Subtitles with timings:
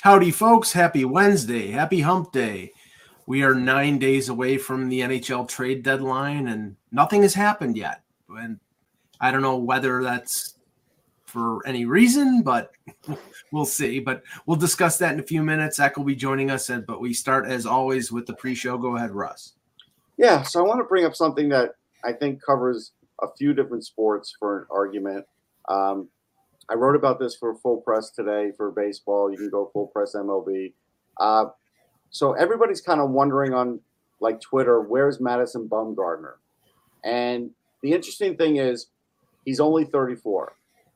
[0.00, 0.72] Howdy, folks.
[0.72, 1.72] Happy Wednesday.
[1.72, 2.70] Happy Hump Day.
[3.26, 8.02] We are nine days away from the NHL trade deadline, and nothing has happened yet.
[8.28, 8.60] And
[9.20, 10.54] I don't know whether that's
[11.26, 12.70] for any reason, but
[13.52, 13.98] we'll see.
[13.98, 15.80] But we'll discuss that in a few minutes.
[15.80, 18.78] Eck will be joining us, but we start as always with the pre-show.
[18.78, 19.54] Go ahead, Russ.
[20.16, 21.72] Yeah, so I want to bring up something that
[22.04, 25.26] I think covers a few different sports for an argument.
[25.68, 26.08] Um,
[26.70, 29.30] I wrote about this for Full Press today for baseball.
[29.30, 30.72] You can go Full Press MLB.
[31.18, 31.46] Uh,
[32.10, 33.80] so everybody's kind of wondering on
[34.20, 36.34] like Twitter, where's Madison Bumgarner?
[37.04, 37.50] And
[37.82, 38.88] the interesting thing is,
[39.44, 40.54] he's only 34.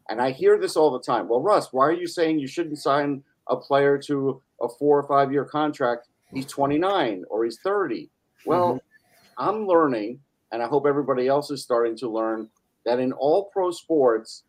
[0.08, 1.28] And I hear this all the time.
[1.28, 5.06] Well, Russ, why are you saying you shouldn't sign a player to a four or
[5.06, 6.08] five year contract?
[6.32, 8.10] He's 29 or he's 30.
[8.44, 9.48] Well, mm-hmm.
[9.48, 10.20] I'm learning,
[10.50, 12.48] and I hope everybody else is starting to learn
[12.84, 14.42] that in all pro sports,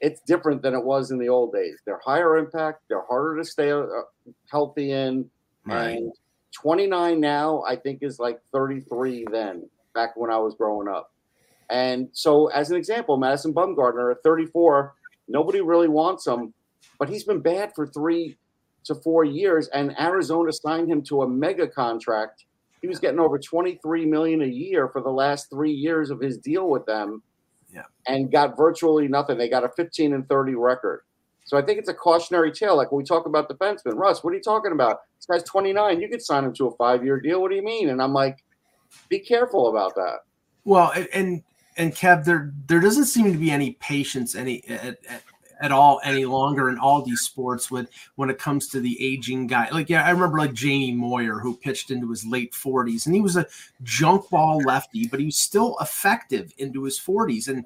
[0.00, 1.78] it's different than it was in the old days.
[1.84, 3.84] They're higher impact, they're harder to stay uh,
[4.50, 5.28] healthy in.
[5.66, 5.98] Right.
[5.98, 6.12] And
[6.52, 11.12] 29 now, I think, is like 33 then, back when I was growing up.
[11.70, 14.92] And so, as an example, Madison Bumgarner at 34,
[15.28, 16.52] nobody really wants him,
[16.98, 18.36] but he's been bad for three
[18.84, 19.68] to four years.
[19.68, 22.44] And Arizona signed him to a mega contract.
[22.82, 26.38] He was getting over 23 million a year for the last three years of his
[26.38, 27.22] deal with them.
[27.72, 27.84] Yeah.
[28.06, 29.38] And got virtually nothing.
[29.38, 31.02] They got a 15 and 30 record.
[31.44, 32.76] So I think it's a cautionary tale.
[32.76, 35.00] Like when we talk about defensemen, Russ, what are you talking about?
[35.18, 36.00] This guy's 29.
[36.00, 37.40] You could sign him to a five year deal.
[37.40, 37.88] What do you mean?
[37.88, 38.44] And I'm like,
[39.08, 40.18] be careful about that.
[40.64, 41.42] Well, and
[41.76, 45.22] and Kev, there there doesn't seem to be any patience any at, at,
[45.60, 49.46] at, all any longer in all these sports with when it comes to the aging
[49.46, 49.68] guy.
[49.70, 53.20] Like yeah, I remember like Jamie Moyer who pitched into his late 40s and he
[53.20, 53.46] was a
[53.82, 57.48] junk ball lefty, but he was still effective into his 40s.
[57.48, 57.64] And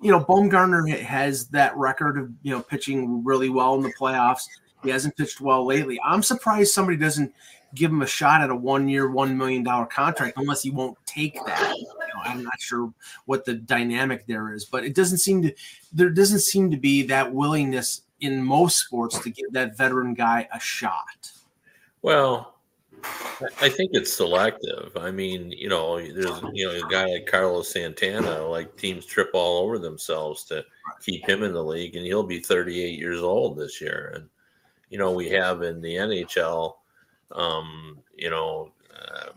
[0.00, 4.48] you know, Bumgarner has that record of you know pitching really well in the playoffs.
[4.82, 5.98] He hasn't pitched well lately.
[6.04, 7.32] I'm surprised somebody doesn't
[7.74, 11.34] give him a shot at a one year, $1 million contract unless he won't take
[11.46, 11.74] that.
[12.26, 12.92] I'm not sure
[13.26, 15.54] what the dynamic there is, but it doesn't seem to,
[15.92, 20.48] there doesn't seem to be that willingness in most sports to give that veteran guy
[20.52, 21.30] a shot.
[22.02, 22.54] Well,
[23.60, 24.96] I think it's selective.
[24.96, 29.30] I mean, you know, there's you know a guy like Carlos Santana, like teams trip
[29.34, 30.64] all over themselves to
[31.04, 34.12] keep him in the league, and he'll be 38 years old this year.
[34.14, 34.28] And
[34.90, 36.74] you know, we have in the NHL,
[37.32, 39.30] um, you know, uh,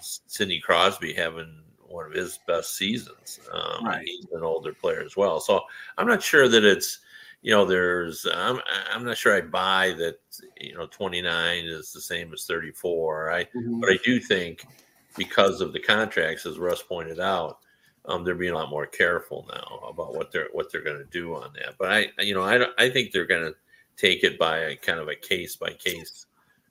[0.00, 1.61] Sidney Crosby having
[1.92, 3.40] one of his best seasons.
[3.52, 4.06] Um, right.
[4.06, 5.40] He's an older player as well.
[5.40, 5.60] So
[5.98, 6.98] I'm not sure that it's,
[7.42, 8.60] you know, there's, I'm,
[8.92, 10.18] I'm not sure I buy that,
[10.60, 13.30] you know, 29 is the same as 34.
[13.30, 13.80] I, mm-hmm.
[13.80, 14.66] but I do think
[15.16, 17.58] because of the contracts, as Russ pointed out,
[18.06, 21.04] um, they're being a lot more careful now about what they're what they're going to
[21.04, 21.74] do on that.
[21.78, 23.54] But I, you know, I I think they're going to
[23.96, 26.26] take it by a kind of a case by case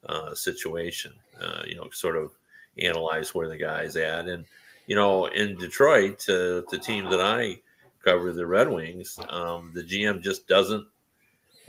[0.08, 1.14] uh, situation.
[1.40, 2.32] Uh, you know, sort of
[2.78, 4.46] analyze where the guy's at, and
[4.92, 7.62] you know, in Detroit, uh, the team that I
[8.04, 10.86] cover, the Red Wings, um, the GM just doesn't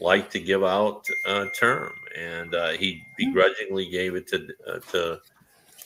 [0.00, 5.20] like to give out a term, and uh, he begrudgingly gave it to uh, to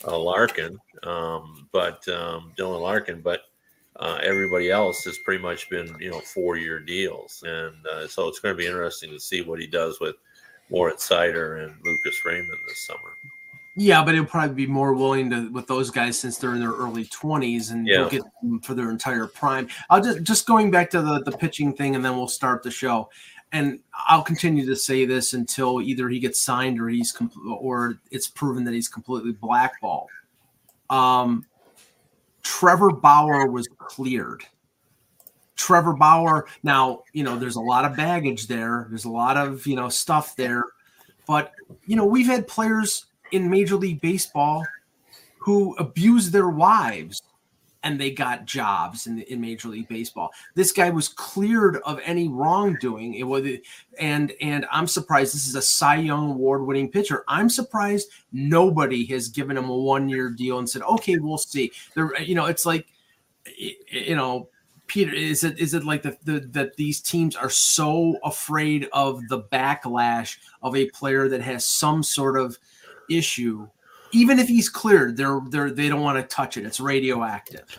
[0.07, 3.41] uh, Larkin, um, but um, Dylan Larkin, but.
[3.99, 8.41] Uh, everybody else has pretty much been, you know, four-year deals, and uh, so it's
[8.41, 10.17] going to be interesting to see what he does with
[10.71, 13.17] Moritz Seider and Lucas Raymond this summer.
[13.79, 16.73] Yeah, but he'll probably be more willing to with those guys since they're in their
[16.73, 18.09] early twenties and yeah.
[18.09, 19.69] get them for their entire prime.
[19.91, 22.71] I'll just just going back to the the pitching thing, and then we'll start the
[22.71, 23.11] show.
[23.53, 23.79] And
[24.09, 28.27] I'll continue to say this until either he gets signed or he's compl- or it's
[28.27, 30.09] proven that he's completely blackballed.
[30.91, 31.45] Um,
[32.43, 34.43] Trevor Bauer was cleared.
[35.55, 36.47] Trevor Bauer.
[36.63, 38.87] Now, you know, there's a lot of baggage there.
[38.89, 40.65] There's a lot of, you know, stuff there.
[41.27, 41.53] But,
[41.87, 44.65] you know, we've had players in Major League Baseball
[45.39, 47.23] who abused their wives
[47.87, 50.33] and they got jobs in, in Major League Baseball.
[50.57, 53.15] This guy was cleared of any wrongdoing.
[53.15, 53.47] It was,
[54.01, 55.33] and and I'm surprised.
[55.33, 57.23] This is a Cy Young Award winning pitcher.
[57.29, 61.71] I'm surprised nobody has given him a one year deal and said, "Okay, we'll see."
[61.95, 62.89] There, you know, it's like,
[63.57, 64.49] you know,
[64.89, 69.21] Peter, is it is it like the, the that these teams are so afraid of
[69.29, 72.59] the backlash of a player that has some sort of
[73.11, 73.69] issue,
[74.13, 76.65] even if he's cleared, they're they're they don't want to touch it.
[76.65, 77.79] It's radioactive.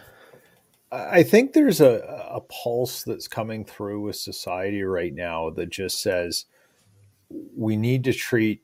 [0.92, 6.02] I think there's a, a pulse that's coming through with society right now that just
[6.02, 6.46] says
[7.30, 8.64] we need to treat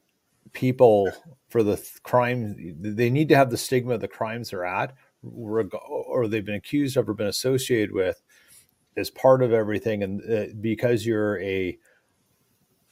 [0.53, 1.11] people
[1.49, 4.93] for the crime they need to have the stigma of the crimes they're at
[5.23, 8.21] or they've been accused of or been associated with
[8.95, 11.77] as part of everything and uh, because you're a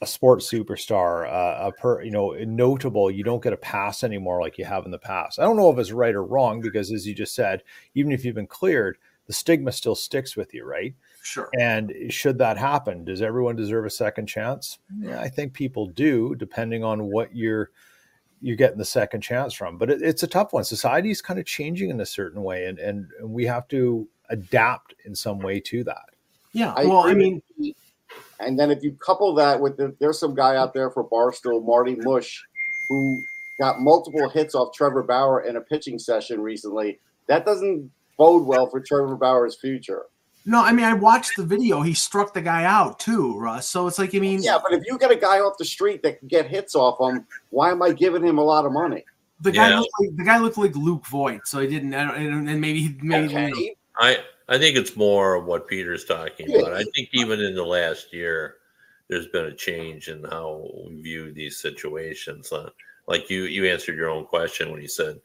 [0.02, 4.40] a sports superstar uh, a per you know notable you don't get a pass anymore
[4.40, 6.92] like you have in the past i don't know if it's right or wrong because
[6.92, 7.62] as you just said
[7.94, 11.48] even if you've been cleared the stigma still sticks with you right Sure.
[11.58, 14.80] And should that happen, does everyone deserve a second chance?
[14.98, 17.70] Yeah, I think people do, depending on what you're
[18.40, 19.78] you're getting the second chance from.
[19.78, 20.64] But it, it's a tough one.
[20.64, 24.08] Society is kind of changing in a certain way, and, and and we have to
[24.30, 26.10] adapt in some way to that.
[26.52, 26.74] Yeah.
[26.74, 27.40] Well, I, I mean,
[28.44, 31.64] and then if you couple that with the, there's some guy out there for Barstool,
[31.64, 32.42] Marty Mush,
[32.88, 33.18] who
[33.58, 36.98] got multiple hits off Trevor Bauer in a pitching session recently.
[37.28, 40.06] That doesn't bode well for Trevor Bauer's future.
[40.44, 41.82] No, I mean I watched the video.
[41.82, 43.68] He struck the guy out too, Russ.
[43.68, 46.02] So it's like I mean, yeah, but if you get a guy off the street
[46.02, 49.04] that can get hits off him, why am I giving him a lot of money?
[49.40, 49.78] The guy yeah.
[49.78, 51.94] looked like the guy looked like Luke Voit, so he didn't.
[51.94, 53.48] And maybe maybe okay.
[53.48, 53.74] you know.
[53.98, 54.18] I
[54.48, 56.58] I think it's more of what Peter's talking yeah.
[56.58, 56.74] about.
[56.74, 58.56] I think even in the last year,
[59.08, 62.52] there's been a change in how we view these situations.
[62.52, 62.70] Uh,
[63.06, 65.20] like you you answered your own question when you said,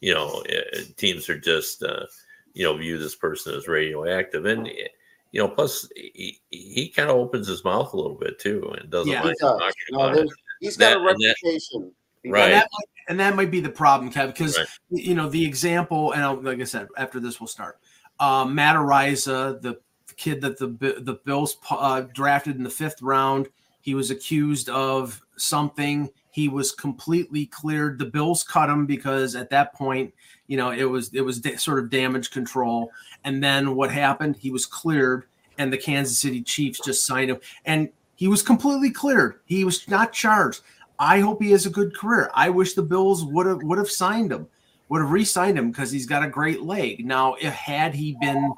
[0.00, 1.82] you know, eh, teams are just.
[1.82, 2.06] Uh,
[2.54, 4.46] you know, view this person as radioactive.
[4.46, 8.74] And, you know, plus he, he kind of opens his mouth a little bit too
[8.78, 10.30] and doesn't yeah, mind talking no, about it.
[10.60, 11.92] He's got that, a reputation.
[12.24, 12.44] Right.
[12.44, 14.68] And that, might, and that, might, be the problem, Kev, because, right.
[14.90, 17.78] you know, the example, and I'll, like I said, after this, we'll start.
[18.20, 19.80] Um, Matt Araiza, the
[20.16, 23.48] kid that the the Bills uh, drafted in the fifth round,
[23.80, 26.10] he was accused of something.
[26.30, 27.98] He was completely cleared.
[27.98, 30.14] The Bills cut him because at that point
[30.46, 32.92] you know it was it was da- sort of damage control.
[33.24, 34.36] And then what happened?
[34.36, 35.24] He was cleared
[35.60, 37.38] and the kansas city chiefs just signed him.
[37.66, 39.40] And he was completely cleared.
[39.44, 40.62] He was not charged.
[40.98, 42.30] I hope he has a good career.
[42.34, 44.48] I wish the bills would have would have signed him
[44.90, 48.52] would have re-signed him because he's got a great leg now if had he been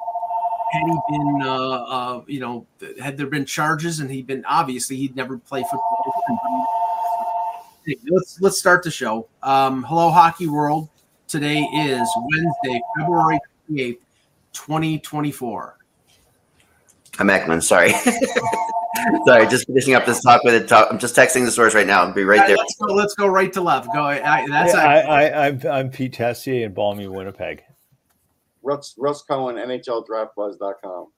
[0.73, 2.67] had he been uh, uh, you know
[3.01, 6.25] had there been charges and he'd been obviously he'd never play football
[8.11, 10.89] let's let's start the show um, hello hockey world
[11.33, 13.39] Today is Wednesday, February
[13.71, 13.97] 28th,
[14.53, 15.79] 2024.
[17.19, 17.63] I'm Ekman.
[17.63, 17.95] Sorry.
[19.27, 20.69] sorry, just finishing up this talk with it.
[20.69, 22.03] Talk, I'm just texting the source right now.
[22.03, 22.57] I'll be right, right there.
[22.57, 23.89] Let's go, let's go right to left.
[23.93, 24.05] Go.
[24.05, 24.75] I, that's.
[24.75, 27.63] Yeah, I, I, I'm, I'm Pete Tessier in Balmy, Winnipeg.
[28.63, 31.09] Russ, Russ Cohen, NHLDraftBuzz.com.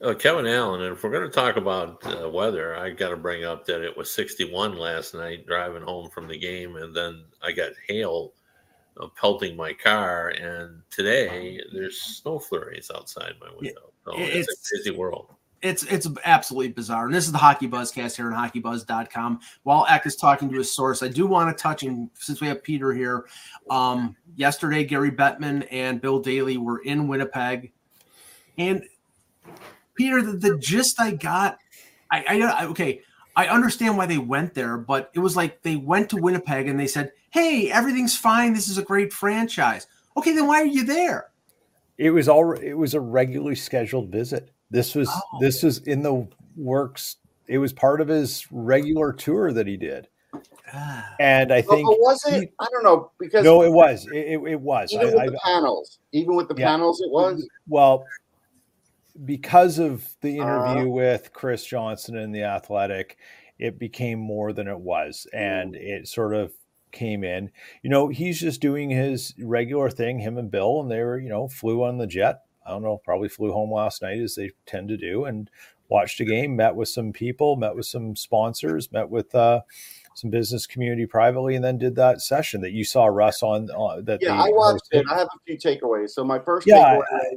[0.00, 3.16] Uh, Kevin Allen, and if we're going to talk about uh, weather, I got to
[3.16, 7.24] bring up that it was 61 last night driving home from the game, and then
[7.42, 8.32] I got hail
[9.16, 10.28] pelting my car.
[10.28, 13.92] And today there's snow flurries outside my window.
[14.04, 15.34] So it's, it's a crazy world.
[15.60, 17.06] It's it's absolutely bizarre.
[17.06, 19.40] And this is the Hockey Buzzcast here on hockeybuzz.com.
[19.64, 22.46] While Eck is talking to his source, I do want to touch, and since we
[22.46, 23.26] have Peter here,
[23.68, 27.72] um, yesterday Gary Bettman and Bill Daly were in Winnipeg.
[28.56, 28.84] And
[29.94, 31.58] Peter, the, the gist I got,
[32.10, 33.02] I, I okay,
[33.34, 36.78] I understand why they went there, but it was like they went to Winnipeg and
[36.78, 38.52] they said, hey, everything's fine.
[38.52, 39.86] This is a great franchise.
[40.16, 41.30] Okay, then why are you there?
[41.98, 44.50] It was all it was a regularly scheduled visit.
[44.70, 45.22] This was oh.
[45.40, 47.16] this was in the works.
[47.46, 50.08] It was part of his regular tour that he did.
[50.72, 51.14] Ah.
[51.18, 52.40] And I think but was it?
[52.40, 54.06] He, I don't know because no, it was.
[54.12, 55.98] It, it, was even I, with I, the panels.
[56.12, 56.66] Even with the yeah.
[56.66, 57.48] panels, it was.
[57.66, 58.04] Well,
[59.24, 63.18] because of the interview uh, with Chris Johnston in the Athletic,
[63.58, 66.52] it became more than it was, and it sort of
[66.92, 67.50] came in.
[67.82, 71.28] You know, he's just doing his regular thing, him and Bill, and they were, you
[71.28, 72.42] know, flew on the jet.
[72.68, 75.50] I don't know, probably flew home last night as they tend to do and
[75.88, 79.62] watched a game, met with some people, met with some sponsors, met with uh,
[80.14, 83.70] some business community privately, and then did that session that you saw Russ on.
[83.70, 85.00] Uh, that yeah, I watched hosted.
[85.00, 85.06] it.
[85.10, 86.10] I have a few takeaways.
[86.10, 87.36] So my first yeah, I,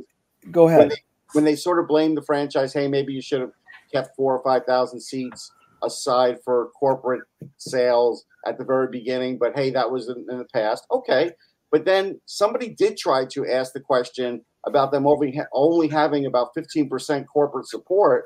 [0.52, 0.80] go ahead.
[0.80, 0.96] When they,
[1.34, 3.54] when they sort of blame the franchise, hey, maybe you should have
[3.94, 5.52] kept four or five thousand seats
[5.84, 7.24] aside for corporate
[7.58, 10.86] sales at the very beginning, but hey, that was in, in the past.
[10.92, 11.32] Okay.
[11.72, 16.54] But then somebody did try to ask the question about them only, only having about
[16.56, 18.26] 15% corporate support,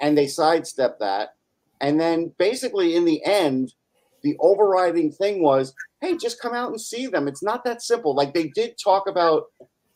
[0.00, 1.30] and they sidestepped that.
[1.80, 3.74] And then basically, in the end,
[4.22, 7.28] the overriding thing was hey, just come out and see them.
[7.28, 8.14] It's not that simple.
[8.14, 9.44] Like they did talk about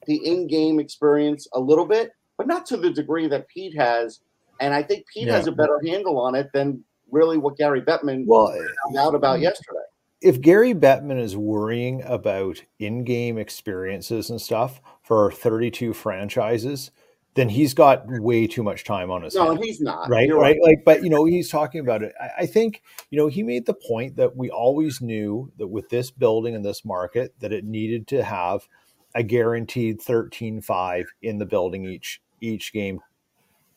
[0.06, 4.20] the in game experience a little bit, but not to the degree that Pete has.
[4.60, 5.34] And I think Pete yeah.
[5.34, 9.40] has a better handle on it than really what Gary Bettman well, found out about
[9.40, 9.78] yesterday.
[10.22, 16.90] If Gary Bettman is worrying about in-game experiences and stuff for 32 franchises,
[17.36, 19.62] then he's got way too much time on his no, hand.
[19.62, 20.08] he's not.
[20.08, 20.56] Right, right, right.
[20.62, 22.14] Like, but you know, he's talking about it.
[22.18, 25.90] I, I, think you know he made the point that we always knew that with
[25.90, 28.66] this building and this market that it needed to have
[29.14, 33.00] a guaranteed 13-5 in the building each each game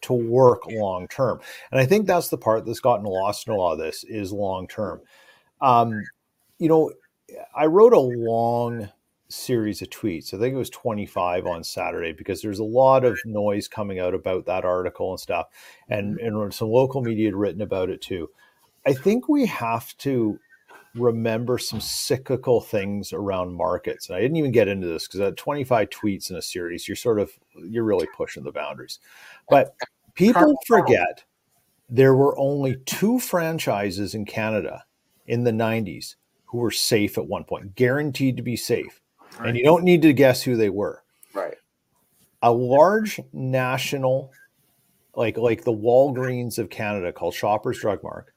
[0.02, 1.42] to work long term.
[1.72, 4.32] And I think that's the part that's gotten lost in a lot of this is
[4.32, 5.02] long term.
[5.62, 6.02] Um,
[6.60, 6.92] you know,
[7.56, 8.90] I wrote a long
[9.30, 10.34] series of tweets.
[10.34, 14.14] I think it was 25 on Saturday because there's a lot of noise coming out
[14.14, 15.48] about that article and stuff.
[15.88, 16.42] And, mm-hmm.
[16.42, 18.30] and some local media had written about it too.
[18.86, 20.40] I think we have to
[20.96, 24.10] remember some cyclical things around markets.
[24.10, 26.96] And I didn't even get into this because at 25 tweets in a series, you're
[26.96, 29.00] sort of you're really pushing the boundaries.
[29.50, 29.76] But
[30.16, 31.24] people forget
[31.90, 34.84] there were only two franchises in Canada
[35.28, 36.16] in the 90s
[36.50, 39.02] who were safe at one point, guaranteed to be safe.
[39.38, 39.50] Right.
[39.50, 41.04] And you don't need to guess who they were.
[41.34, 41.56] Right.
[42.42, 44.32] A large national,
[45.16, 48.34] like like the Walgreens of Canada, called Shoppers Drug Mart,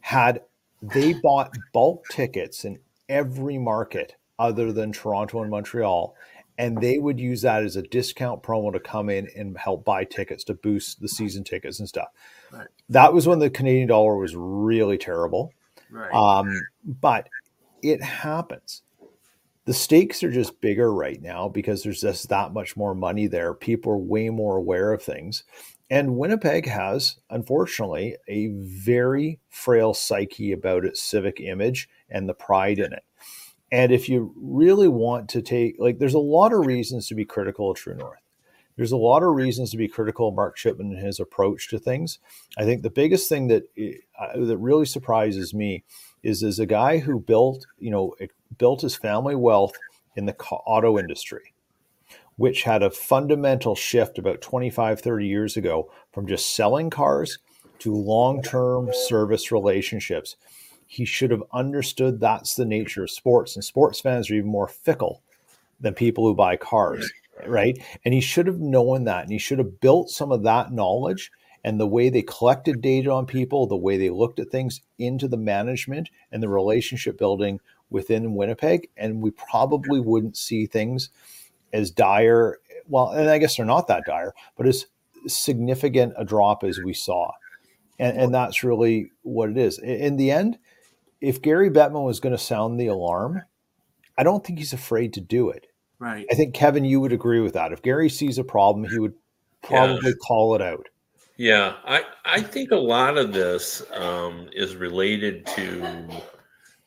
[0.00, 0.42] had
[0.82, 2.78] they bought bulk tickets in
[3.08, 6.14] every market other than Toronto and Montreal,
[6.58, 10.04] and they would use that as a discount promo to come in and help buy
[10.04, 12.08] tickets to boost the season tickets and stuff.
[12.52, 12.68] Right.
[12.90, 15.54] That was when the Canadian dollar was really terrible.
[15.90, 16.12] Right.
[16.12, 16.48] Um,
[16.84, 17.28] but
[17.82, 18.82] it happens
[19.70, 23.54] the stakes are just bigger right now because there's just that much more money there.
[23.54, 25.44] People are way more aware of things.
[25.90, 32.78] And Winnipeg has, unfortunately, a very frail psyche about its civic image and the pride
[32.78, 33.04] in it.
[33.72, 37.24] And if you really want to take, like, there's a lot of reasons to be
[37.24, 38.18] critical of True North.
[38.80, 41.78] There's a lot of reasons to be critical of Mark Chipman and his approach to
[41.78, 42.18] things.
[42.56, 43.64] I think the biggest thing that
[44.18, 45.84] uh, that really surprises me
[46.22, 48.16] is as a guy who built, you know,
[48.56, 49.74] built his family wealth
[50.16, 51.52] in the auto industry,
[52.36, 57.38] which had a fundamental shift about 25, 30 years ago from just selling cars
[57.80, 60.36] to long term service relationships.
[60.86, 64.68] He should have understood that's the nature of sports, and sports fans are even more
[64.68, 65.20] fickle
[65.78, 67.12] than people who buy cars,
[67.46, 67.78] right?
[68.04, 71.30] And he should have known that, and he should have built some of that knowledge
[71.62, 75.28] and the way they collected data on people, the way they looked at things into
[75.28, 78.88] the management and the relationship building within Winnipeg.
[78.96, 81.10] And we probably wouldn't see things
[81.72, 82.58] as dire.
[82.88, 84.86] Well, and I guess they're not that dire, but as
[85.26, 87.32] significant a drop as we saw.
[87.98, 89.78] And, and that's really what it is.
[89.78, 90.58] In the end,
[91.20, 93.42] if Gary Bettman was going to sound the alarm,
[94.16, 95.66] I don't think he's afraid to do it.
[96.00, 96.26] Right.
[96.30, 97.72] I think Kevin, you would agree with that.
[97.72, 99.14] If Gary sees a problem, he would
[99.62, 100.16] probably yeah.
[100.26, 100.88] call it out.
[101.36, 106.08] Yeah, I, I think a lot of this um, is related to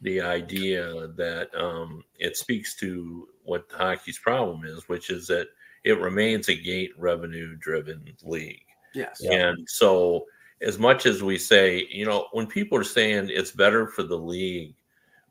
[0.01, 5.47] the idea that um, it speaks to what hockey's problem is, which is that
[5.83, 8.65] it remains a gate revenue driven league.
[8.93, 9.23] Yes.
[9.23, 10.25] And so,
[10.61, 14.17] as much as we say, you know, when people are saying it's better for the
[14.17, 14.75] league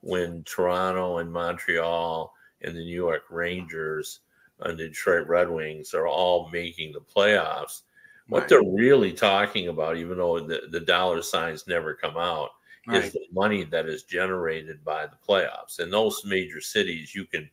[0.00, 4.20] when Toronto and Montreal and the New York Rangers
[4.60, 7.82] and the Detroit Red Wings are all making the playoffs
[8.28, 8.48] what right.
[8.48, 12.50] they're really talking about, even though the, the dollar signs never come out,
[12.86, 13.04] right.
[13.04, 15.80] is the money that is generated by the playoffs.
[15.80, 17.50] In those major cities, you can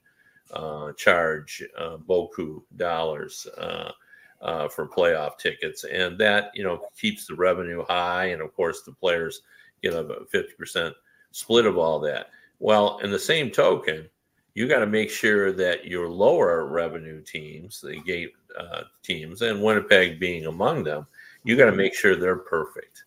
[0.54, 3.92] uh, charge uh, boku dollars uh,
[4.42, 8.82] uh, for playoff tickets, and that you know keeps the revenue high, and of course
[8.84, 9.42] the players
[9.84, 10.96] get a fifty percent
[11.32, 12.30] split of all that.
[12.60, 14.10] Well, in the same token,
[14.60, 19.64] you got to make sure that your lower revenue teams, the gate uh, teams, and
[19.64, 21.08] Winnipeg being among them,
[21.46, 23.06] you got to make sure they're perfect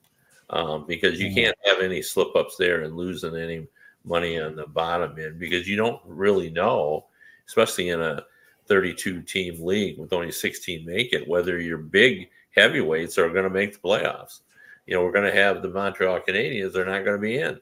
[0.49, 1.35] um, because you mm-hmm.
[1.35, 3.67] can't have any slip ups there and losing any
[4.03, 7.05] money on the bottom end because you don't really know,
[7.47, 8.25] especially in a
[8.69, 13.51] 32 team league with only 16 make it, whether your big heavyweights are going to
[13.51, 14.41] make the playoffs.
[14.87, 17.61] You know, we're going to have the Montreal Canadiens, they're not going to be in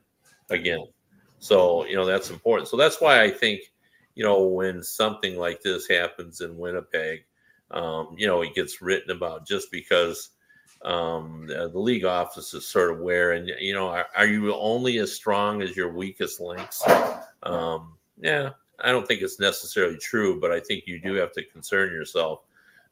[0.49, 0.87] again.
[1.41, 2.69] So, you know, that's important.
[2.69, 3.70] So that's why I think,
[4.21, 7.25] you know, when something like this happens in Winnipeg,
[7.71, 10.29] um, you know, it gets written about just because
[10.85, 14.55] um, the, the, league office is sort of where, and you know, are, are, you
[14.55, 16.87] only as strong as your weakest links?
[17.45, 18.51] Um, yeah,
[18.81, 22.41] I don't think it's necessarily true, but I think you do have to concern yourself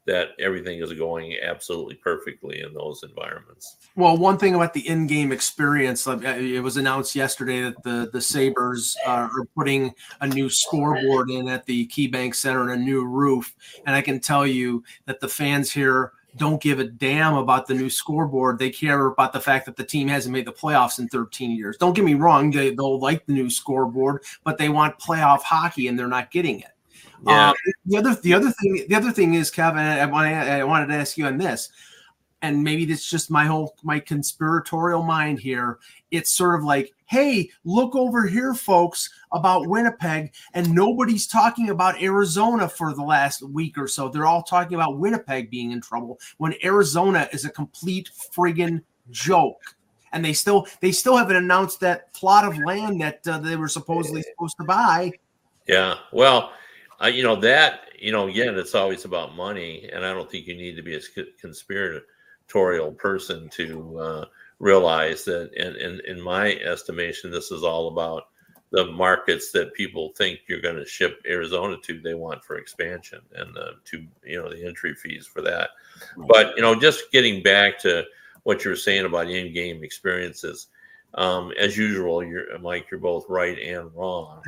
[0.05, 3.77] that everything is going absolutely perfectly in those environments.
[3.95, 8.21] Well, one thing about the in-game experience, uh, it was announced yesterday that the the
[8.21, 13.05] Sabres uh, are putting a new scoreboard in at the KeyBank Center and a new
[13.05, 17.67] roof, and I can tell you that the fans here don't give a damn about
[17.67, 18.59] the new scoreboard.
[18.59, 21.77] They care about the fact that the team hasn't made the playoffs in 13 years.
[21.77, 25.87] Don't get me wrong; they they'll like the new scoreboard, but they want playoff hockey,
[25.87, 26.71] and they're not getting it.
[27.27, 27.49] Yeah.
[27.49, 29.79] Um, the other the other thing the other thing is Kevin.
[29.79, 31.69] I want I wanted to ask you on this,
[32.41, 35.79] and maybe it's just my whole my conspiratorial mind here.
[36.11, 42.01] It's sort of like, hey, look over here, folks, about Winnipeg, and nobody's talking about
[42.01, 44.09] Arizona for the last week or so.
[44.09, 49.75] They're all talking about Winnipeg being in trouble when Arizona is a complete friggin' joke
[50.11, 53.67] and they still they still haven't announced that plot of land that uh, they were
[53.67, 55.11] supposedly supposed to buy.
[55.67, 56.51] Yeah, well,
[57.01, 60.47] uh, you know that you know again it's always about money and i don't think
[60.47, 64.25] you need to be a conspiratorial person to uh,
[64.59, 68.23] realize that and in, in my estimation this is all about
[68.71, 73.19] the markets that people think you're going to ship arizona to they want for expansion
[73.35, 75.71] and the to you know the entry fees for that.
[76.17, 78.03] But you know just getting back to
[78.43, 80.67] what you were saying about in-game experiences
[81.15, 84.41] um, as usual you're mike you're both right and wrong.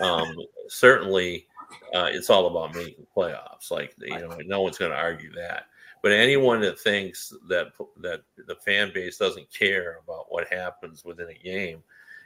[0.00, 0.32] Um,
[0.68, 1.47] certainly
[1.94, 3.70] uh, it's all about making playoffs.
[3.70, 5.64] Like you know, no one's going to argue that.
[6.02, 7.68] But anyone that thinks that
[8.00, 11.82] that the fan base doesn't care about what happens within a game,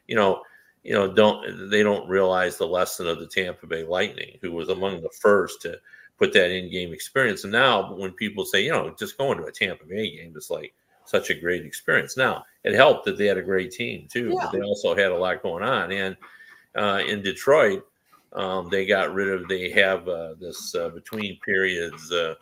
[0.07, 0.43] you know,
[0.83, 4.69] you know, don't they don't realize the lesson of the Tampa Bay Lightning, who was
[4.69, 5.79] among the first to
[6.19, 7.45] put that in-game experience.
[7.45, 10.51] And now, when people say, you know, just going to a Tampa Bay game is
[10.51, 12.17] like such a great experience.
[12.17, 14.41] Now, it helped that they had a great team too, yeah.
[14.43, 15.91] but they also had a lot going on.
[15.93, 16.17] And
[16.77, 17.85] uh, in Detroit,
[18.35, 19.49] um, they got rid of.
[19.49, 22.35] They have uh, this uh, between periods uh,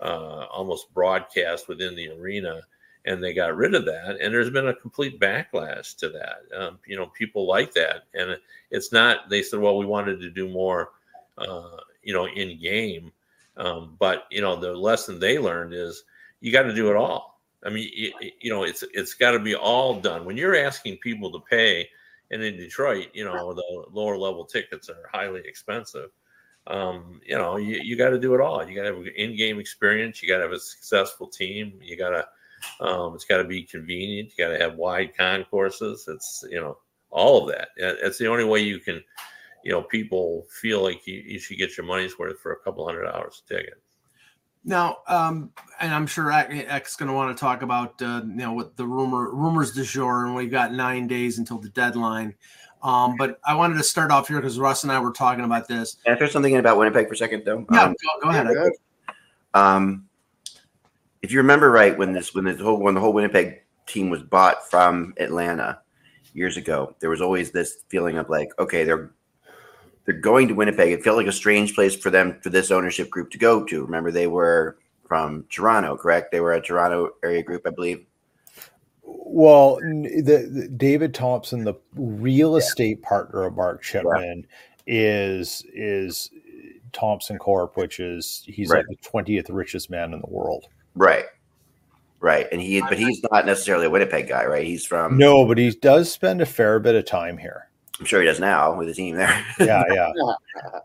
[0.00, 2.62] uh, almost broadcast within the arena,
[3.04, 4.18] and they got rid of that.
[4.20, 6.58] And there's been a complete backlash to that.
[6.58, 8.36] Um, you know, people like that, and
[8.70, 9.28] it's not.
[9.30, 10.90] They said, well, we wanted to do more,
[11.38, 13.12] uh, you know, in game.
[13.56, 16.04] Um, but you know, the lesson they learned is
[16.40, 17.40] you got to do it all.
[17.64, 20.24] I mean, you, you know, it's it's got to be all done.
[20.24, 21.88] When you're asking people to pay
[22.30, 26.10] and in Detroit, you know, the lower level tickets are highly expensive.
[26.66, 28.66] Um, you know, you, you got to do it all.
[28.66, 30.22] You got to have an in-game experience.
[30.22, 31.78] You got to have a successful team.
[31.80, 34.32] You got to, um, it's got to be convenient.
[34.36, 36.06] You got to have wide concourses.
[36.08, 36.78] It's, you know,
[37.10, 37.68] all of that.
[37.76, 39.02] It's the only way you can,
[39.62, 42.84] you know, people feel like you, you should get your money's worth for a couple
[42.84, 43.80] hundred dollars a ticket.
[44.68, 48.34] Now, um, and I'm sure Eck is going to want to talk about uh, you
[48.34, 52.34] know what the rumor rumors du jour, and we've got nine days until the deadline.
[52.82, 55.68] Um, but I wanted to start off here because Russ and I were talking about
[55.68, 55.96] this.
[56.04, 57.64] Can I throw something in about Winnipeg for a second, though?
[57.72, 58.72] Yeah, um, go, go, ahead.
[59.54, 60.08] Um,
[61.22, 64.24] if you remember right, when this when the whole when the whole Winnipeg team was
[64.24, 65.80] bought from Atlanta
[66.34, 69.12] years ago, there was always this feeling of like, okay, they're
[70.06, 70.92] they're going to Winnipeg.
[70.92, 73.84] It felt like a strange place for them for this ownership group to go to.
[73.84, 76.32] Remember, they were from Toronto, correct?
[76.32, 78.06] They were a Toronto area group, I believe.
[79.02, 82.58] Well, the, the David Thomson, the real yeah.
[82.58, 84.46] estate partner of Mark Chipman,
[84.86, 84.94] yeah.
[84.94, 86.30] is is
[86.92, 88.78] Thomson Corp, which is he's right.
[88.78, 90.66] like the twentieth richest man in the world.
[90.94, 91.24] Right.
[92.20, 92.46] Right.
[92.50, 94.64] And he but he's not necessarily a Winnipeg guy, right?
[94.64, 97.68] He's from No, but he does spend a fair bit of time here.
[97.98, 99.44] I'm sure he does now with the team there.
[99.58, 100.12] Yeah, yeah.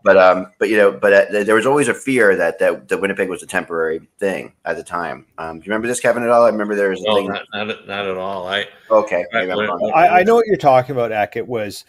[0.02, 2.96] but um, but you know, but uh, there was always a fear that that the
[2.96, 5.26] Winnipeg was a temporary thing at the time.
[5.36, 6.44] Um, do you remember this, Kevin, at all?
[6.44, 7.28] I remember there was a no, thing.
[7.28, 8.48] Not, not, not at all.
[8.48, 9.24] I okay.
[9.34, 11.36] I, I, I, know what you're talking about, Eck.
[11.36, 11.84] It was.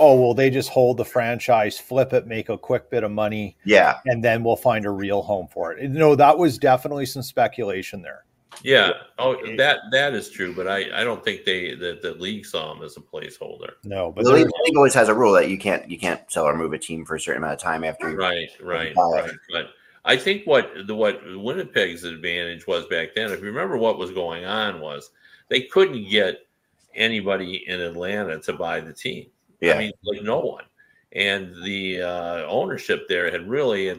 [0.00, 3.56] Oh well, they just hold the franchise, flip it, make a quick bit of money,
[3.64, 5.90] yeah, and then we'll find a real home for it.
[5.90, 8.24] No, that was definitely some speculation there.
[8.62, 8.92] Yeah.
[9.18, 12.72] Oh, that that is true, but I, I don't think they that the league saw
[12.74, 13.72] him as a placeholder.
[13.84, 16.20] No, but the league, the league, always has a rule that you can't you can't
[16.30, 18.14] sell or move a team for a certain amount of time after.
[18.16, 19.30] Right, right, right.
[19.52, 19.70] But
[20.04, 24.10] I think what the what Winnipeg's advantage was back then, if you remember what was
[24.10, 25.10] going on, was
[25.48, 26.46] they couldn't get
[26.94, 29.26] anybody in Atlanta to buy the team.
[29.60, 29.74] Yeah.
[29.74, 30.64] I mean, like no one.
[31.12, 33.98] And the uh, ownership there had really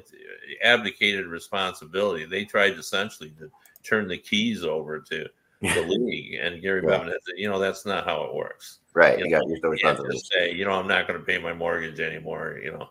[0.63, 2.25] abdicated responsibility.
[2.25, 3.49] They tried essentially to
[3.83, 5.27] turn the keys over to
[5.61, 6.35] the league.
[6.35, 6.99] And Gary yeah.
[6.99, 8.79] Bettman said, you know, that's not how it works.
[8.93, 9.19] Right.
[9.19, 11.53] You, you know, got your you say, you know, I'm not going to pay my
[11.53, 12.59] mortgage anymore.
[12.63, 12.89] You know,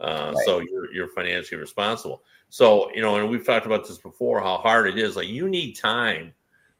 [0.00, 0.44] uh, right.
[0.44, 2.22] so you're you're financially responsible.
[2.48, 5.16] So you know, and we've talked about this before, how hard it is.
[5.16, 6.32] Like you need time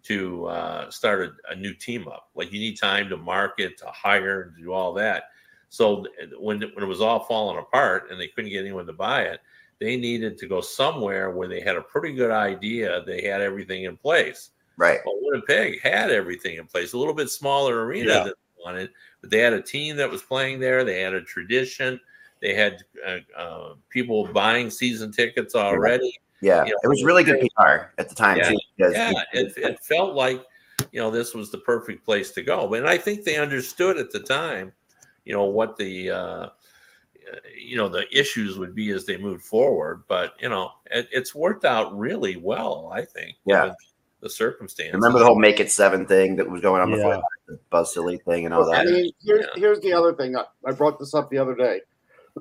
[0.02, 2.30] to uh, start a, a, new team up.
[2.34, 5.24] Like you need time to market, to hire, and do all that.
[5.68, 6.06] So
[6.38, 9.40] when when it was all falling apart and they couldn't get anyone to buy it,
[9.80, 13.84] they needed to go somewhere where they had a pretty good idea they had everything
[13.84, 14.50] in place.
[14.76, 15.00] Right.
[15.04, 16.92] Well, Winnipeg had everything in place.
[16.92, 18.18] A little bit smaller arena yeah.
[18.18, 18.90] than they wanted,
[19.20, 20.84] but they had a team that was playing there.
[20.84, 22.00] They had a tradition.
[22.40, 26.18] They had uh, uh, people buying season tickets already.
[26.40, 28.58] Yeah, you know, it was really good PR at the time yeah, too.
[28.78, 30.42] Yeah, it, it felt like
[30.90, 34.10] you know this was the perfect place to go, and I think they understood at
[34.10, 34.72] the time,
[35.26, 36.48] you know what the uh,
[37.58, 40.04] you know the issues would be as they moved forward.
[40.08, 43.36] But you know it, it's worked out really well, I think.
[43.44, 43.72] Yeah.
[44.20, 44.92] The circumstances.
[44.92, 48.18] Remember the whole "make it seven thing that was going on before the Buzz Silly
[48.18, 48.80] thing and all well, that.
[48.80, 49.60] I mean, here's, yeah.
[49.60, 50.36] here's the other thing.
[50.36, 51.80] I brought this up the other day.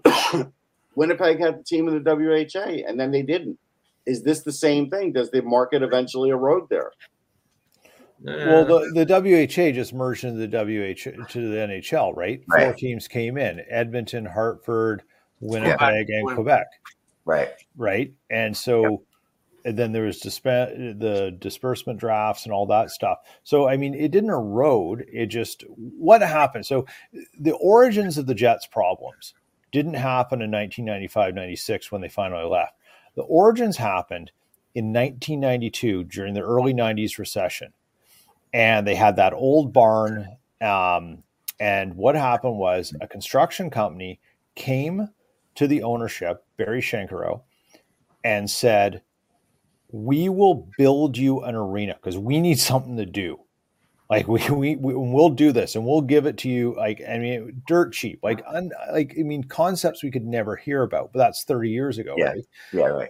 [0.95, 3.57] Winnipeg had the team in the WHA, and then they didn't.
[4.05, 5.13] Is this the same thing?
[5.13, 6.91] Does the market eventually erode there?
[8.21, 12.41] Well, the, the WHA just merged into the WH to the NHL, right?
[12.47, 12.63] right?
[12.65, 15.03] Four teams came in: Edmonton, Hartford,
[15.39, 16.19] Winnipeg, yeah.
[16.19, 16.67] and Quebec.
[17.25, 17.49] Right.
[17.77, 18.13] Right.
[18.29, 18.99] And so, yep.
[19.65, 23.19] and then there was disp- the disbursement drafts and all that stuff.
[23.43, 25.05] So, I mean, it didn't erode.
[25.11, 26.65] It just what happened.
[26.65, 26.87] So,
[27.39, 29.33] the origins of the Jets' problems
[29.71, 32.73] didn't happen in 1995, 96 when they finally left.
[33.15, 34.31] The origins happened
[34.75, 37.73] in 1992 during the early 90s recession
[38.53, 40.27] and they had that old barn.
[40.61, 41.23] Um,
[41.59, 44.19] and what happened was a construction company
[44.55, 45.09] came
[45.55, 47.41] to the ownership, Barry Shenkarow,
[48.23, 49.01] and said,
[49.91, 53.39] "We will build you an arena because we need something to do.
[54.09, 56.75] Like we, we we will do this and we'll give it to you.
[56.75, 58.19] Like I mean, dirt cheap.
[58.23, 61.13] Like un, like I mean, concepts we could never hear about.
[61.13, 62.25] But that's thirty years ago, yeah.
[62.25, 62.43] right?
[62.73, 63.09] Yeah, right.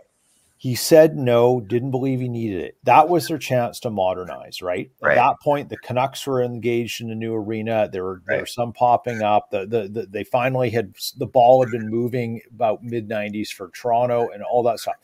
[0.60, 2.78] He said no, didn't believe he needed it.
[2.84, 4.92] That was their chance to modernize, right?
[5.02, 5.18] right.
[5.18, 7.88] At that point, the Canucks were engaged in a new arena.
[7.90, 8.24] There were, right.
[8.28, 9.52] there were some popping up.
[9.52, 13.70] The, the, the, they finally had the ball had been moving about mid 90s for
[13.70, 14.96] Toronto and all that stuff.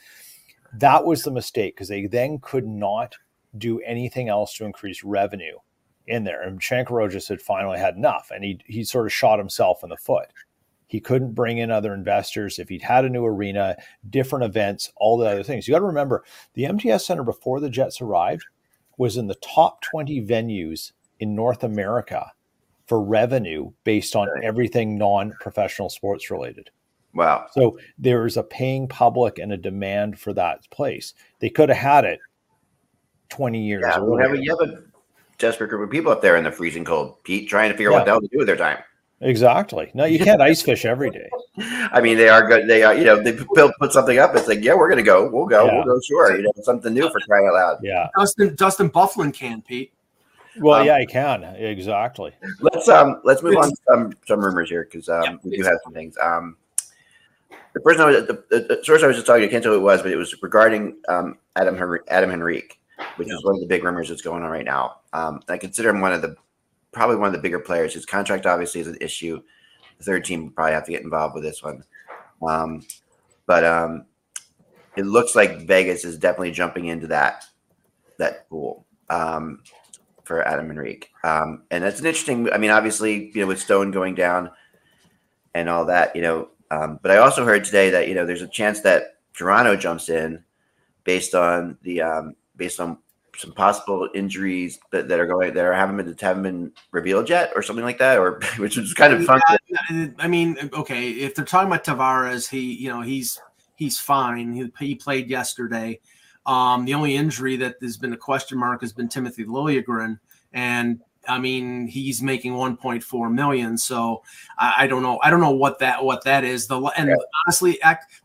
[0.73, 3.15] That was the mistake because they then could not
[3.57, 5.57] do anything else to increase revenue
[6.05, 6.41] in there.
[6.41, 9.89] And Shenkarow just had finally had enough and he, he sort of shot himself in
[9.89, 10.27] the foot.
[10.87, 12.59] He couldn't bring in other investors.
[12.59, 13.75] If he'd had a new arena,
[14.09, 15.67] different events, all the other things.
[15.67, 18.45] You got to remember the MTS Center before the Jets arrived
[18.97, 22.31] was in the top 20 venues in North America
[22.87, 26.69] for revenue based on everything non professional sports related.
[27.13, 27.47] Wow.
[27.51, 31.13] So there's a paying public and a demand for that place.
[31.39, 32.19] They could have had it
[33.29, 34.35] 20 years yeah, ago.
[34.35, 34.83] You have a
[35.37, 37.97] desperate group of people up there in the freezing cold, Pete, trying to figure yeah.
[37.97, 38.77] out what the hell to do with their time.
[39.25, 39.89] Exactly.
[39.95, 41.27] No, you can't ice fish every day.
[41.57, 42.67] I mean, they are good.
[42.67, 44.35] They are, you know, they put, put something up.
[44.35, 45.27] It's like, yeah, we're going to go.
[45.27, 45.65] We'll go.
[45.65, 45.73] Yeah.
[45.73, 45.99] We'll go.
[46.07, 46.37] Sure.
[46.37, 47.77] You know, something new for crying out loud.
[47.81, 48.07] Yeah.
[48.15, 49.91] Dustin, Dustin Byfuglien can, Pete.
[50.59, 51.43] Well, um, yeah, I can.
[51.43, 52.33] Exactly.
[52.61, 55.63] Let's, um, let's move on to some, some rumors here because, um, yeah, we do
[55.63, 56.15] have some things.
[56.21, 56.55] Um,
[57.73, 59.73] the person I was, the, the, source I was just talking to, I can't tell
[59.73, 62.79] who it was, but it was regarding, um, Adam, Henry, Adam Henrique,
[63.15, 63.33] which yeah.
[63.33, 64.97] is one of the big rumors that's going on right now.
[65.13, 66.35] Um, I consider him one of the,
[66.95, 67.93] probably one of the bigger players.
[67.93, 69.41] His contract obviously is an issue
[69.97, 71.83] the third team probably have to get involved with this one.
[72.41, 72.85] Um,
[73.45, 74.05] but um,
[74.95, 77.45] it looks like Vegas is definitely jumping into that
[78.17, 79.61] that pool um,
[80.23, 81.11] for Adam Henrique.
[81.23, 82.51] Um, and that's an interesting.
[82.51, 84.51] I mean, obviously, you know, with Stone going down
[85.53, 86.49] and all that, you know.
[86.71, 90.09] Um, but I also heard today that you know there's a chance that Toronto jumps
[90.09, 90.43] in
[91.03, 92.97] based on the um, based on
[93.37, 97.51] some possible injuries that, that are going that are haven't been haven't been revealed yet
[97.55, 99.41] or something like that or which is kind of fun.
[99.67, 103.39] Yeah, I mean, okay, if they're talking about Tavares, he you know he's
[103.75, 104.53] he's fine.
[104.53, 105.99] He, he played yesterday.
[106.45, 110.19] Um, the only injury that has been a question mark has been Timothy Liljegren,
[110.53, 113.77] and I mean he's making 1.4 million.
[113.77, 114.23] So
[114.57, 115.19] I, I, don't know.
[115.23, 116.67] I don't know what that what that is.
[116.67, 117.15] The and yeah.
[117.45, 117.79] honestly,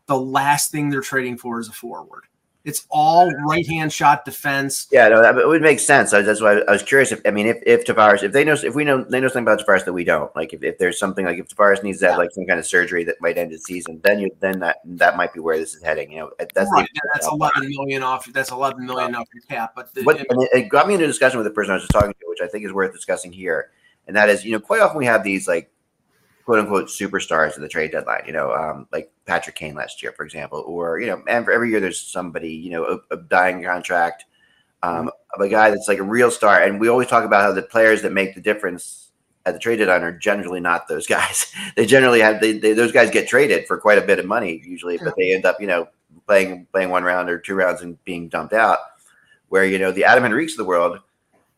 [0.05, 2.25] the last thing they're trading for is a forward.
[2.63, 4.87] It's all right hand shot defense.
[4.91, 6.13] Yeah, no, that, it would make sense.
[6.13, 7.11] I, that's why I was curious.
[7.11, 9.51] If I mean, if if Tavares, if they know, if we know, they know something
[9.51, 10.33] about Tavares that we don't.
[10.35, 12.67] Like, if, if there's something like if Tavares needs to have like some kind of
[12.67, 15.73] surgery that might end his season, then you then that that might be where this
[15.73, 16.11] is heading.
[16.11, 16.87] You know, that's right.
[16.93, 18.31] The, that's eleven million off.
[18.31, 19.73] That's eleven million off your cap.
[19.75, 21.83] But the, what, it, it got me into a discussion with the person I was
[21.83, 23.71] just talking to, which I think is worth discussing here,
[24.05, 25.70] and that is, you know, quite often we have these like
[26.51, 28.23] quote unquote superstars at the trade deadline.
[28.27, 31.51] You know, um, like Patrick Kane last year, for example, or you know, and for
[31.53, 34.25] every year there's somebody, you know, a, a dying contract
[34.83, 36.61] um, of a guy that's like a real star.
[36.61, 39.11] And we always talk about how the players that make the difference
[39.45, 41.53] at the trade deadline are generally not those guys.
[41.77, 44.61] they generally have they, they, those guys get traded for quite a bit of money
[44.65, 45.87] usually, but they end up you know
[46.27, 48.79] playing playing one round or two rounds and being dumped out.
[49.47, 50.99] Where you know the Adam Henriques of the world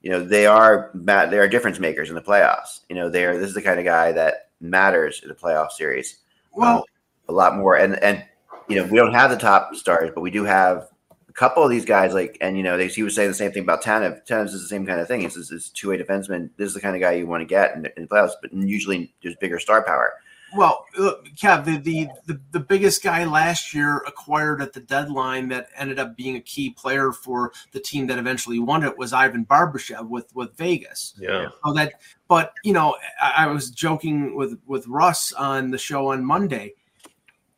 [0.03, 2.81] you know they are they are difference makers in the playoffs.
[2.89, 5.71] You know they are this is the kind of guy that matters in a playoff
[5.71, 6.19] series.
[6.53, 6.83] Well, um,
[7.29, 7.75] a lot more.
[7.75, 8.23] And and
[8.67, 10.87] you know, we don't have the top stars, but we do have
[11.29, 12.13] a couple of these guys.
[12.13, 14.25] Like, and you know, they he was saying the same thing about Tanev.
[14.25, 15.23] Tanev is the same kind of thing.
[15.23, 16.49] It's this two way defenseman.
[16.57, 18.53] This is the kind of guy you want to get in, in the playoffs, but
[18.53, 20.13] usually there's bigger star power.
[20.55, 25.49] Well, look, Kev, the, the, the the biggest guy last year acquired at the deadline
[25.49, 29.13] that ended up being a key player for the team that eventually won it was
[29.13, 31.15] Ivan Barbashev with with Vegas.
[31.17, 31.49] Yeah.
[31.65, 31.93] So that,
[32.27, 36.73] but you know, I, I was joking with with Russ on the show on Monday.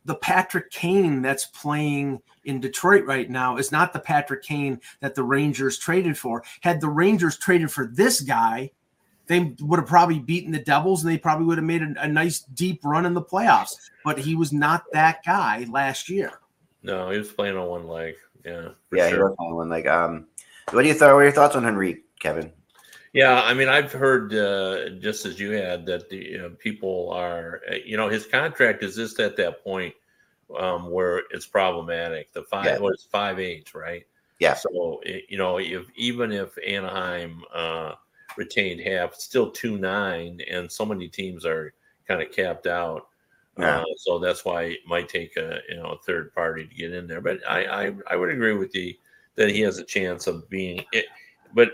[0.04, 5.14] The Patrick Kane that's playing in Detroit right now is not the Patrick Kane that
[5.14, 6.44] the Rangers traded for.
[6.60, 8.70] Had the Rangers traded for this guy,
[9.26, 12.08] they would have probably beaten the Devils and they probably would have made a, a,
[12.08, 13.74] nice deep run in the playoffs.
[14.04, 16.32] But he was not that guy last year.
[16.82, 18.14] No, he was playing on one leg.
[18.44, 19.16] Yeah, yeah, sure.
[19.16, 19.86] he was playing on one leg.
[19.86, 20.26] Um,
[20.70, 21.12] what do you thought?
[21.12, 22.52] What are your thoughts on Henrique, Kevin?
[23.12, 27.10] Yeah, I mean, I've heard uh, just as you had that the you know, people
[27.12, 29.94] are, you know, his contract is just at that point
[30.58, 32.32] um, where it's problematic.
[32.32, 32.78] The five yeah.
[32.78, 34.04] was five eight, right?
[34.38, 34.54] Yeah.
[34.54, 37.94] So you know, if even if Anaheim uh,
[38.36, 41.72] retained half, still two nine, and so many teams are
[42.06, 43.08] kind of capped out.
[43.58, 43.80] Yeah.
[43.80, 46.92] Uh, so that's why it might take a you know a third party to get
[46.92, 47.20] in there.
[47.20, 48.94] But I I, I would agree with you
[49.36, 51.06] that he has a chance of being it.
[51.54, 51.70] But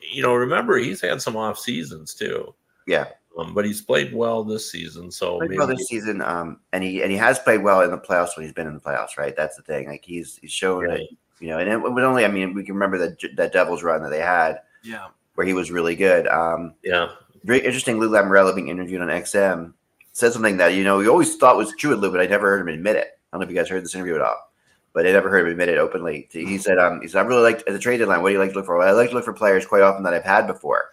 [0.00, 2.54] you know, remember he's had some off seasons too.
[2.86, 3.06] Yeah.
[3.38, 5.10] Um, but he's played well this season.
[5.10, 7.98] So played well this season, um, and he and he has played well in the
[7.98, 9.16] playoffs when he's been in the playoffs.
[9.16, 9.88] Right, that's the thing.
[9.88, 10.98] Like he's he's shown right.
[10.98, 11.08] that
[11.40, 12.26] you know, and it was only.
[12.26, 14.60] I mean, we can remember that that Devils run that they had.
[14.82, 16.26] Yeah, where he was really good.
[16.28, 17.08] Um, yeah,
[17.44, 17.98] very interesting.
[17.98, 19.72] Lou Lamoriello being interviewed on XM
[20.12, 22.48] said something that you know we always thought was true with Lou, but I never
[22.48, 23.18] heard him admit it.
[23.32, 24.52] I don't know if you guys heard this interview at all,
[24.92, 26.28] but I never heard him admit it openly.
[26.30, 28.22] He said, um, "He said I really like at the trade deadline.
[28.22, 28.76] What do you like to look for?
[28.76, 30.92] Well, I like to look for players quite often that I've had before."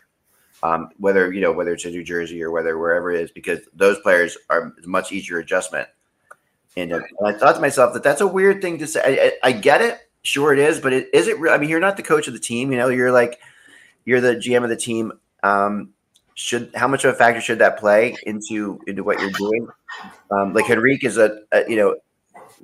[0.63, 3.59] um, whether you know whether it's in New Jersey or whether wherever it is, because
[3.73, 5.87] those players are much easier adjustment.
[6.77, 9.01] And, uh, and I thought to myself that that's a weird thing to say.
[9.03, 11.39] I, I, I get it, sure it is, but it, is it?
[11.39, 11.53] Real?
[11.53, 12.71] I mean, you're not the coach of the team.
[12.71, 13.39] You know, you're like
[14.09, 15.13] you're the GM of the team.
[15.43, 15.93] Um,
[16.33, 19.67] should how much of a factor should that play into into what you're doing?
[20.31, 21.95] Um, like Henrique is a, a, you know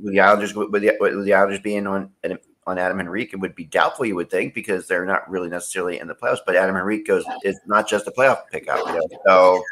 [0.02, 2.10] with the Islanders with the, with the Islanders being on
[2.68, 6.00] on Adam Henrique, it would be doubtful, you would think, because they're not really necessarily
[6.00, 6.40] in the playoffs.
[6.44, 9.08] But Adam Henrique goes is not just a playoff pickup, you know?
[9.28, 9.64] so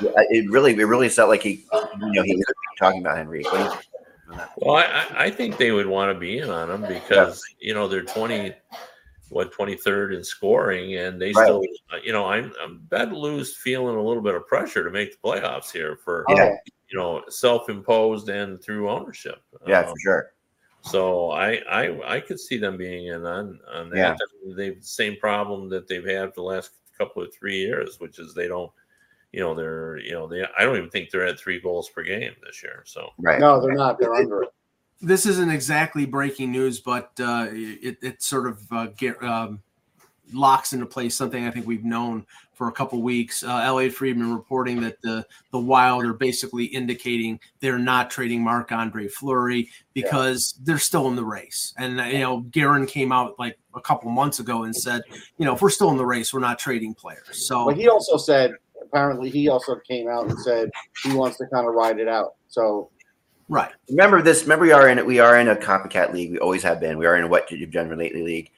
[0.00, 1.64] it really it really felt like he
[2.00, 2.44] you know he was
[2.78, 3.46] talking about Henrique.
[4.56, 7.68] Well, I, I think they would want to be in on him because yeah.
[7.68, 8.54] you know they're twenty
[9.30, 11.44] what 23rd in scoring and they right.
[11.44, 11.62] still
[12.02, 15.28] you know I'm I'm bet lose feeling a little bit of pressure to make the
[15.28, 16.56] playoffs here for yeah.
[16.88, 19.42] you know self-imposed and through ownership.
[19.66, 20.32] Yeah, um, for sure.
[20.82, 23.96] So I I I could see them being in on on that.
[23.96, 24.54] Yeah.
[24.56, 28.34] They've the same problem that they've had the last couple of three years, which is
[28.34, 28.70] they don't,
[29.32, 32.02] you know, they're you know they I don't even think they're at three goals per
[32.02, 32.82] game this year.
[32.86, 33.98] So right, no, they're not.
[33.98, 34.52] They're under it.
[35.00, 39.62] This isn't exactly breaking news, but uh, it it sort of uh, get, um,
[40.32, 43.44] locks into place something I think we've known for a couple weeks.
[43.44, 48.72] Uh, Elliotte Friedman reporting that the the Wild are basically indicating they're not trading Marc
[48.72, 50.64] Andre Fleury because yeah.
[50.66, 51.72] they're still in the race.
[51.78, 55.02] And uh, you know, Guerin came out like a couple months ago and said,
[55.38, 57.46] you know, if we're still in the race, we're not trading players.
[57.46, 60.70] So, but he also said apparently he also came out and said
[61.04, 62.34] he wants to kind of ride it out.
[62.48, 62.90] So.
[63.48, 63.72] Right.
[63.88, 64.42] Remember this.
[64.42, 66.32] Remember, we are in we are in a copycat league.
[66.32, 66.98] We always have been.
[66.98, 68.50] We are in a what you've done lately league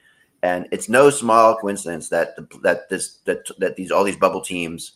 [0.43, 4.41] and it's no small coincidence that the, that this that that these all these bubble
[4.41, 4.93] teams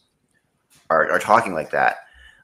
[0.89, 1.97] are, are talking like that.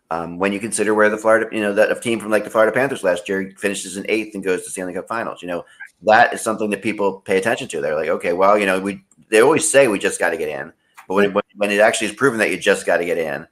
[0.10, 2.50] Um, when you consider where the Florida, you know, that a team from like the
[2.50, 5.64] Florida Panthers last year finishes in eighth and goes to Stanley Cup Finals, you know,
[6.02, 7.80] that is something that people pay attention to.
[7.80, 10.50] They're like, okay, well, you know, we they always say we just got to get
[10.50, 10.74] in,
[11.08, 13.48] but when, when it actually is proven that you just got to get in,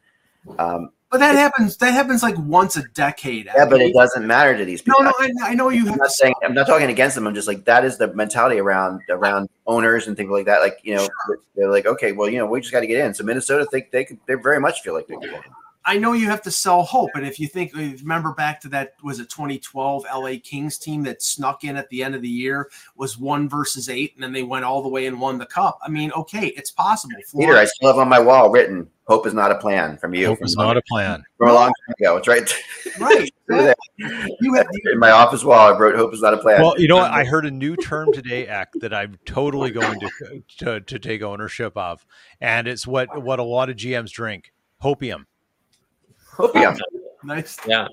[0.60, 1.78] um, but that happens.
[1.78, 3.50] That happens like once a decade.
[3.56, 5.04] Yeah, but it doesn't matter to these people.
[5.04, 5.90] No, no, I, I know you.
[5.90, 6.36] I'm not saying.
[6.44, 7.26] I'm not talking against them.
[7.26, 10.60] I'm just like that is the mentality around around owners and things like that.
[10.60, 11.08] Like you know,
[11.56, 13.14] they're like, okay, well, you know, we just got to get in.
[13.14, 14.20] So Minnesota think they could.
[14.28, 15.42] They very much feel like they could.
[15.86, 18.94] I know you have to sell hope, and if you think, remember back to that
[19.02, 22.70] was it 2012 LA Kings team that snuck in at the end of the year
[22.96, 25.80] was one versus eight, and then they went all the way and won the cup.
[25.82, 27.16] I mean, okay, it's possible.
[27.36, 30.28] Peter, I still have on my wall written Hope is not a plan from you.
[30.28, 31.24] Hope from is not a plan.
[31.40, 32.18] From a long time ago.
[32.18, 32.54] It's right.
[33.00, 33.34] Right.
[34.40, 36.88] you have, in my office wall, I wrote "Hope is not a plan." Well, you
[36.88, 37.10] know what?
[37.10, 41.24] I heard a new term today, Eck, that I'm totally going to, to to take
[41.24, 42.06] ownership of,
[42.40, 45.26] and it's what what a lot of GMs drink: hopium.
[46.36, 46.80] Hopium.
[47.24, 47.58] nice.
[47.68, 47.88] Yeah.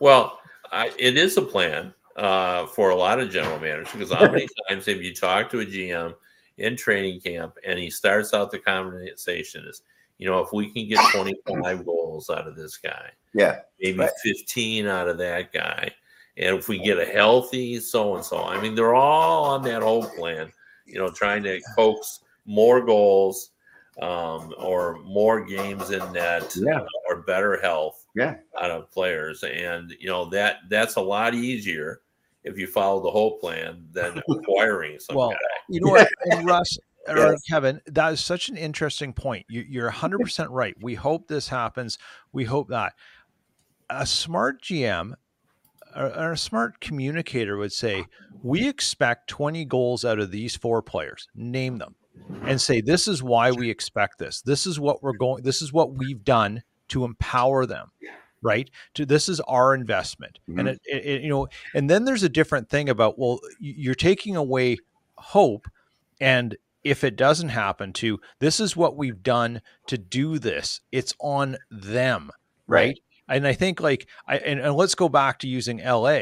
[0.00, 0.38] Well,
[0.70, 4.46] I, it is a plan uh, for a lot of general managers because how many
[4.68, 6.14] times have you talked to a GM
[6.58, 9.80] in training camp and he starts out the conversation is
[10.18, 14.10] you know, if we can get 25 goals out of this guy, yeah, maybe right.
[14.22, 15.90] 15 out of that guy,
[16.36, 19.82] And if we get a healthy so and so, I mean, they're all on that
[19.82, 20.52] whole plan,
[20.86, 23.50] you know, trying to coax more goals
[24.00, 26.84] um, or more games in net Yeah.
[27.08, 28.36] or better health Yeah.
[28.60, 29.42] out of players.
[29.42, 32.00] And, you know, that that's a lot easier
[32.44, 35.36] if you follow the whole plan than acquiring some Well, guy.
[35.68, 36.78] you know what, and Russ
[37.08, 37.42] or Yes.
[37.48, 39.46] Kevin, that is such an interesting point.
[39.48, 40.74] You, you're 100 percent right.
[40.80, 41.98] We hope this happens.
[42.32, 42.92] We hope that
[43.90, 45.14] a smart GM
[45.96, 48.04] or, a smart communicator would say,
[48.42, 51.28] "We expect 20 goals out of these four players.
[51.34, 51.94] Name them,
[52.42, 54.42] and say this is why we expect this.
[54.42, 55.42] This is what we're going.
[55.42, 57.90] This is what we've done to empower them."
[58.40, 60.66] Right to this is our investment, and Mhm.
[60.68, 64.36] it, it, it- you know, and then there's a different thing about well, you're taking
[64.36, 64.76] away
[65.16, 65.66] hope
[66.20, 66.56] and
[66.88, 70.80] if it doesn't happen to this is what we've done to do this.
[70.90, 72.30] It's on them
[72.66, 72.86] right,
[73.28, 73.36] Right.
[73.36, 76.18] and i think like i and, and let's go back to using la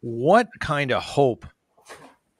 [0.00, 1.46] what kind of hope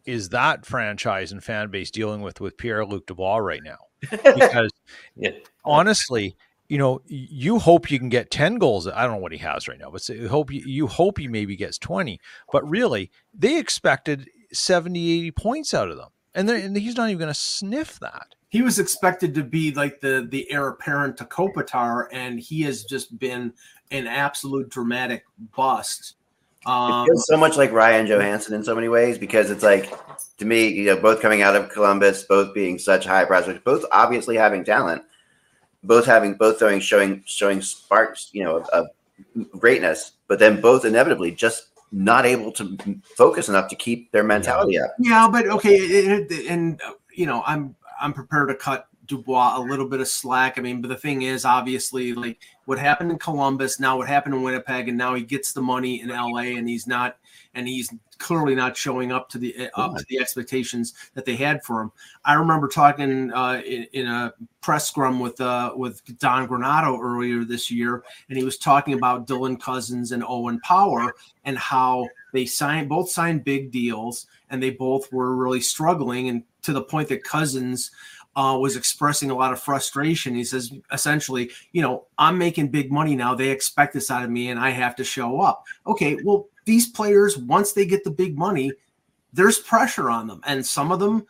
[0.06, 3.78] is that franchise and fan base dealing with with pierre-luc dubois right now?
[4.10, 4.70] Because
[5.16, 5.30] Yeah.
[5.64, 6.36] honestly
[6.68, 8.86] you know you hope you can get 10 goals.
[8.86, 11.26] I don't know what he has right now but say, hope you, you hope he
[11.28, 12.20] maybe gets 20
[12.52, 17.18] but really they expected 70 80 points out of them and, and he's not even
[17.18, 21.24] going to sniff that he was expected to be like the the heir apparent to
[21.24, 23.52] Kopitar, and he has just been
[23.90, 25.24] an absolute dramatic
[25.56, 26.14] bust.
[26.64, 29.92] Um, it feels so much like Ryan Johansen in so many ways because it's like
[30.38, 33.84] to me, you know, both coming out of Columbus, both being such high prospects, both
[33.90, 35.02] obviously having talent,
[35.82, 38.86] both having both throwing showing showing sparks, you know, of, of
[39.58, 42.76] greatness, but then both inevitably just not able to
[43.16, 44.90] focus enough to keep their mentality up.
[44.98, 46.80] Yeah, but okay, and
[47.12, 50.58] you know, I'm I'm prepared to cut Dubois a little bit of slack.
[50.58, 54.34] I mean, but the thing is, obviously, like what happened in Columbus, now what happened
[54.34, 57.16] in Winnipeg, and now he gets the money in LA, and he's not,
[57.54, 61.36] and he's clearly not showing up to the uh, up to the expectations that they
[61.36, 61.92] had for him.
[62.24, 67.44] I remember talking uh, in, in a press scrum with uh, with Don Granato earlier
[67.44, 71.14] this year, and he was talking about Dylan Cozens and Owen Power
[71.44, 76.44] and how they signed both signed big deals and they both were really struggling and
[76.62, 77.90] to the point that Cozens
[78.36, 80.34] uh, was expressing a lot of frustration.
[80.34, 83.34] He says essentially, you know, I'm making big money now.
[83.34, 85.64] They expect this out of me and I have to show up.
[85.86, 88.72] Okay, well, these players, once they get the big money,
[89.32, 90.40] there's pressure on them.
[90.46, 91.26] And some of them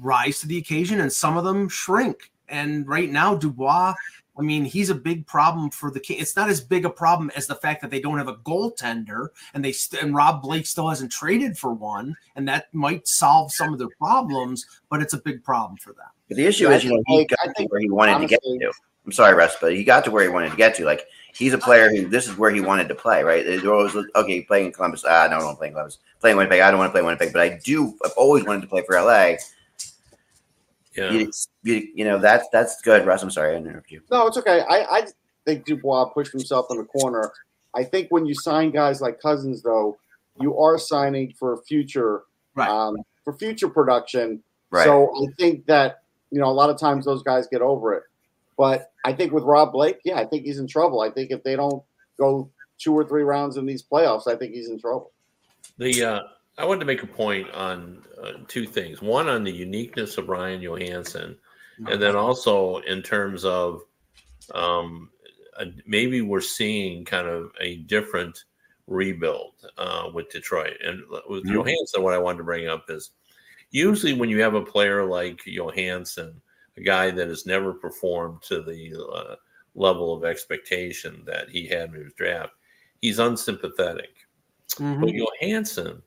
[0.00, 2.30] rise to the occasion and some of them shrink.
[2.48, 3.94] And right now, Dubois,
[4.38, 6.18] I mean, he's a big problem for the King.
[6.20, 9.28] It's not as big a problem as the fact that they don't have a goaltender,
[9.52, 13.52] and they st- and Rob Blake still hasn't traded for one, and that might solve
[13.52, 14.64] some of their problems.
[14.90, 16.06] But it's a big problem for them.
[16.28, 18.20] But the issue Yeah, is, you know, he got I to think where he wanted
[18.20, 18.72] to get honestly- to.
[19.08, 20.84] I'm sorry, Russ, but he got to where he wanted to get to.
[20.84, 23.42] Like he's a player who this is where he wanted to play, right?
[23.42, 25.02] They're always okay playing in Columbus.
[25.08, 25.98] Ah, no, I don't want to play in Columbus.
[26.20, 27.96] Playing Winnipeg, I don't want to play Winnipeg, but I do.
[28.04, 29.36] I've always wanted to play for LA.
[30.94, 31.10] Yeah.
[31.10, 31.30] You,
[31.62, 33.22] you, you know that's that's good, Russ.
[33.22, 34.02] I'm sorry I interrupted you.
[34.10, 34.60] No, it's okay.
[34.68, 35.06] I, I
[35.46, 37.32] think Dubois pushed himself in the corner.
[37.74, 39.96] I think when you sign guys like Cozens, though,
[40.38, 42.68] you are signing for future, Right.
[42.68, 44.42] um, for future production.
[44.70, 44.84] Right.
[44.84, 48.02] So I think that you know a lot of times those guys get over it.
[48.58, 51.00] But I think with Rob Blake, yeah, I think he's in trouble.
[51.00, 51.82] I think if they don't
[52.18, 55.12] go two or three rounds in these playoffs, I think he's in trouble.
[55.78, 56.20] The uh,
[56.58, 59.00] I wanted to make a point on uh, two things.
[59.00, 61.36] One on the uniqueness of Ryan Johansen,
[61.86, 63.82] and then also in terms of
[64.52, 65.10] um,
[65.56, 68.42] uh, maybe we're seeing kind of a different
[68.88, 70.76] rebuild uh, with Detroit.
[70.84, 71.52] And with Mhm.
[71.52, 73.10] Johansen, what I wanted to bring up is
[73.70, 76.40] usually when you have a player like Johansen,
[76.78, 79.34] a guy that has never performed to the uh,
[79.74, 82.52] level of expectation that he had in his draft,
[83.02, 84.10] he's unsympathetic.
[84.78, 86.02] But Johansen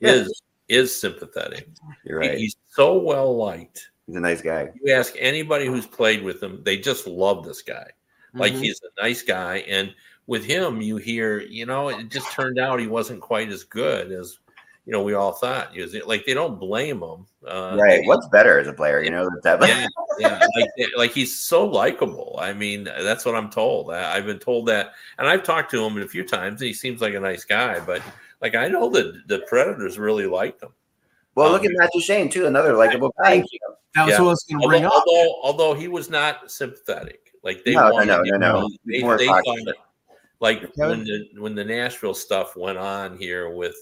[0.00, 0.12] Yeah.
[0.12, 1.68] is is sympathetic.
[2.04, 2.38] You're He- right.
[2.38, 3.90] He's so well liked.
[4.06, 4.70] He's a nice guy.
[4.82, 7.90] You ask anybody who's played with him, they just love this guy.
[8.32, 8.60] Like Mhm.
[8.62, 9.94] he's a nice guy, and
[10.26, 14.10] with him, you hear, you know, it just turned out he wasn't quite as good
[14.10, 14.38] as
[14.86, 15.72] you know we all thought.
[15.72, 18.06] He was like they don't blame him, uh, right.
[18.06, 19.02] What's better as a player?
[19.02, 19.60] You know that.
[19.66, 19.86] yeah,
[20.18, 20.46] yeah.
[20.56, 22.36] Like, like he's so likable.
[22.40, 23.90] I mean, that's what I'm told.
[23.90, 26.60] I, I've been told that, and I've talked to him a few times.
[26.60, 28.02] And he seems like a nice guy, but
[28.42, 30.70] like I know that the Predators really liked him.
[31.34, 33.30] Well, Um, look at Matt Duchene too, another likable guy.
[33.30, 33.58] Thank you.
[33.94, 34.18] That was Yeah.
[34.20, 35.04] what I was going to bring although, up.
[35.06, 38.70] although, although he was not sympathetic, like they No, no, wanted no, him- no, no.
[38.86, 39.44] They, More they thought,
[40.40, 43.74] like when the when the Nashville stuff went on here with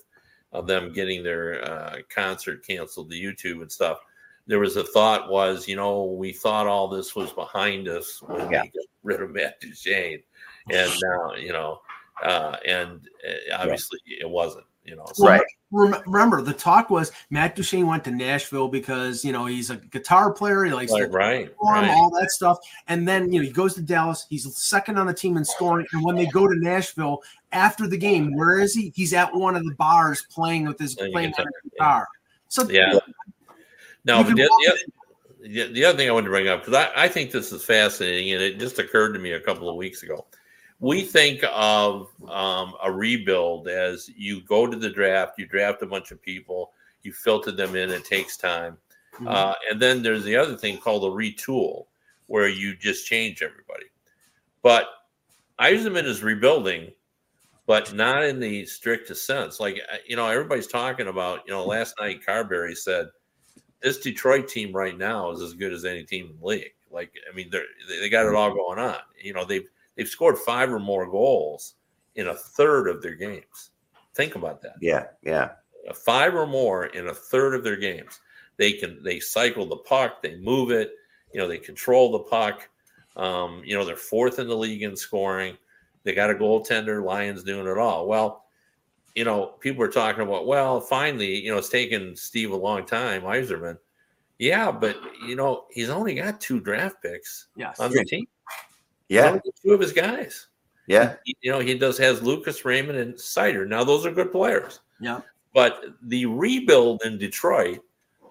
[0.53, 3.99] uh, them getting their uh, concert canceled, the YouTube and stuff.
[4.47, 8.51] There was a thought was, you know, we thought all this was behind us when
[8.51, 8.63] Yeah.
[8.63, 10.23] we got rid of Matt Duchene,
[10.71, 11.81] and now, you know,
[12.23, 14.23] uh, and uh, obviously yeah.
[14.27, 14.67] it wasn't.
[14.85, 15.27] You know, so.
[15.27, 15.43] right.
[15.71, 20.31] Remember, the talk was Matt Duchene went to Nashville because you know he's a guitar
[20.31, 20.65] player.
[20.65, 21.91] He likes right, perform, right.
[21.91, 22.59] all that stuff.
[22.89, 24.27] And then you know he goes to Dallas.
[24.29, 25.87] He's second on the team in scoring.
[25.93, 27.23] And when they go to Nashville
[27.53, 28.93] after the game, where is he?
[28.95, 32.09] He's at one of the bars playing with his Playing playing guitar, guitar.
[32.49, 32.99] So Yeah.
[34.05, 34.93] No, but the, walk the, oth-
[35.43, 37.65] the, the other thing I wanted to bring up because I, I think this is
[37.65, 40.27] fascinating, and it just occurred to me a couple of weeks ago.
[40.83, 45.87] We think of um, a rebuild as you go to the draft, you draft a
[45.87, 46.73] bunch of people,
[47.05, 48.77] you filter them in, it takes time.
[49.15, 49.29] Mm-hmm.
[49.29, 51.87] Uh, and then there's the other thing called a retool,
[52.27, 53.87] where you just change everybody.
[54.63, 54.89] But
[55.61, 56.91] Yzerman is rebuilding,
[57.65, 59.61] but not in the strictest sense.
[59.61, 63.07] Like, uh, you know, everybody's talking about, you know, last night Carbery said,
[63.83, 66.75] this Detroit team right now is as good as any team in the league.
[66.91, 67.67] Like, I mean, they're,
[68.01, 68.99] they got it all going on.
[69.23, 71.75] You know, they've they've scored five or more goals
[72.15, 73.71] in a third of their games.
[74.15, 74.75] Think about that.
[74.81, 75.53] Yeah, yeah.
[75.95, 78.21] Five or more in a third of their games.
[78.57, 80.93] They can they cycle the puck, they move it,
[81.33, 82.69] you know, they control the puck.
[83.17, 85.57] Um, you know, they're fourth in the league in scoring.
[86.05, 88.07] They got a goaltender, Lyon's doing it all.
[88.07, 88.45] Well,
[89.15, 92.87] you know, people are talking about, well, finally, you know, it's taken Steve a long
[92.87, 93.77] time, Yzerman.
[94.39, 98.27] Yeah, but you know, he's only got two draft picks yes, on the team.
[99.13, 100.47] Yeah, two of his guys.
[100.87, 101.17] yeah.
[101.25, 103.67] He- you know, he does has Lucas Raymond and Seider.
[103.67, 104.81] Now those are good players.
[105.01, 105.21] yeah,
[105.55, 107.81] But the rebuild in Detroit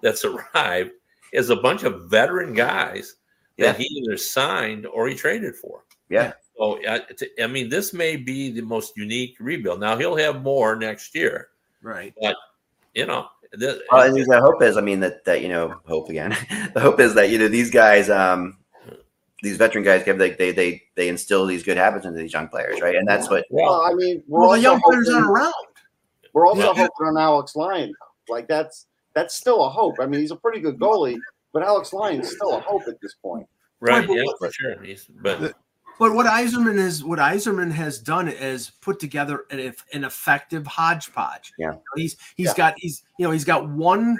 [0.02, 0.90] that's arrived
[1.32, 3.16] is a bunch of veteran guys
[3.58, 5.84] that he either signed or he traded for.
[6.08, 6.32] Yeah.
[6.58, 7.00] So I,
[7.42, 9.80] I mean, this may be the most unique rebuild.
[9.80, 11.48] Now he'll have more next year,
[11.80, 12.12] right.
[12.20, 12.36] but
[12.94, 16.08] you know, the, Well, and the hope is, I mean, that that you know, hope
[16.10, 16.36] again.
[16.74, 18.58] the hope is that you know these guys, um,
[19.42, 22.48] these veteran guys, give they they they they instill these good habits into these young
[22.48, 22.94] players, right?
[22.96, 23.44] And that's what.
[23.50, 25.54] well, Well, I mean, we're Well, the also young players hoping- aren't around.
[26.32, 26.68] We're also Yeah.
[26.68, 27.92] hoping on Alex Lyon.
[28.28, 29.96] Like that's that's still a hope.
[30.00, 31.18] I mean, he's a pretty good goalie,
[31.52, 33.46] but Alex Lyon's still a hope at this point.
[33.80, 34.80] right, but yeah, what- for sure.
[34.82, 35.54] He's, but
[35.98, 41.52] But what Yzerman is, what Yzerman has done is put together an, an effective hodgepodge.
[41.58, 41.66] Yeah.
[41.66, 42.54] You know, he's he's Yeah.
[42.56, 44.16] got he's you know he's got one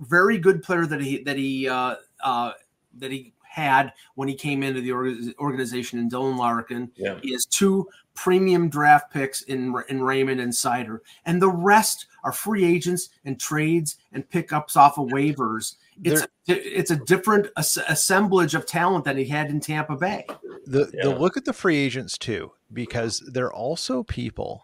[0.00, 2.52] very good player that he that he uh, uh,
[2.98, 4.92] that he had when he came into the
[5.38, 6.90] organization in Dylan Larkin.
[6.96, 12.06] yeah, He has two premium draft picks in in Raymond and Seider, and the rest
[12.22, 15.76] are free agents and trades and pickups off of waivers.
[16.02, 20.26] It's it's a different assemblage of talent that he had in Tampa Bay.
[20.66, 24.62] the the look at the free agents too, because they're also people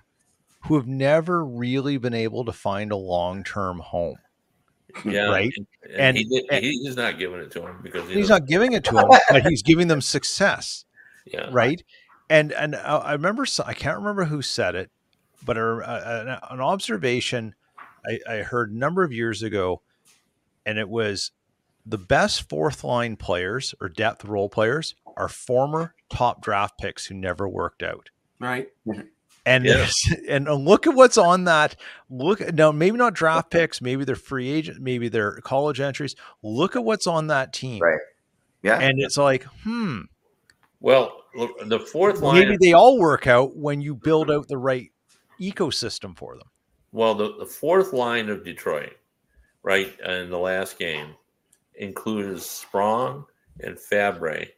[0.62, 4.18] who have never really been able to find a long term home.
[5.05, 5.53] Yeah, Right.
[5.85, 8.49] And, And- he did, and- he's not giving it to him because he He's doesn't-
[8.49, 10.85] giving it to him, but he's giving them success,
[11.27, 11.83] Yeah, right?
[12.31, 14.91] And and I I remember I can't remember who said it,
[15.45, 17.55] but a, a- an, an observation
[18.09, 19.83] I, I heard a number of years ago,
[20.65, 21.33] and it was
[21.85, 27.15] the best fourth line players or depth role players are former top draft picks who
[27.15, 28.11] never worked out.
[28.41, 28.69] Right.
[28.87, 29.03] Mm-hmm.
[29.47, 31.77] And there's- and look at what's on that.
[32.11, 36.15] Look now, maybe not draft picks, maybe they're free agent, maybe they're college entries.
[36.43, 37.99] Look at what's on that team, Right.
[38.63, 38.79] Yeah.
[38.81, 40.01] and it's like, hmm,
[40.81, 41.23] Well,
[41.65, 42.41] the fourth line.
[42.41, 44.91] maybe they all work out when you build out the right
[45.41, 46.49] ecosystem for them.
[46.93, 48.95] Well, the, the fourth line of Detroit,
[49.63, 51.09] right, in the last game
[51.75, 53.27] includes Sprong
[53.61, 54.49] and Fabbri,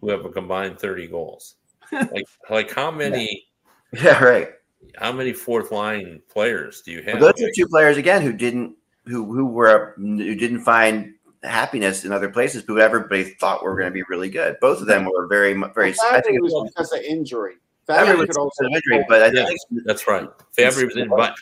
[0.00, 1.54] who have a combined 30 goals.
[1.92, 3.45] like, like how many
[4.02, 4.22] yeah.
[4.22, 4.48] Right.
[4.96, 7.18] how many fourth line players do you have?
[7.20, 8.76] But those are two players again who didn't
[9.06, 13.86] who who were who didn't find happiness in other places, but everybody thought were going
[13.86, 14.56] to be really good.
[14.60, 15.94] Both of them were very mu- very.
[16.02, 17.54] I think it was it's because of injury.
[17.88, 20.28] Fabbri Fabbri was could also injury, but I Yeah, think that's right.
[20.58, 21.36] Fabbri was in, but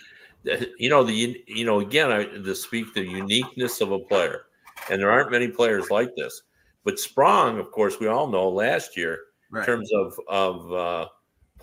[0.79, 4.43] you know the you know again I, to speak the uniqueness of a player,
[4.91, 6.43] and there aren't many players like this.
[6.85, 9.21] But Sprong, of course, we all know last year
[9.55, 11.09] in terms of of uh,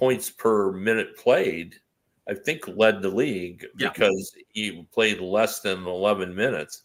[0.01, 1.75] points per minute played,
[2.27, 3.89] I think led the league Yeah.
[3.89, 6.83] because he played less than eleven minutes.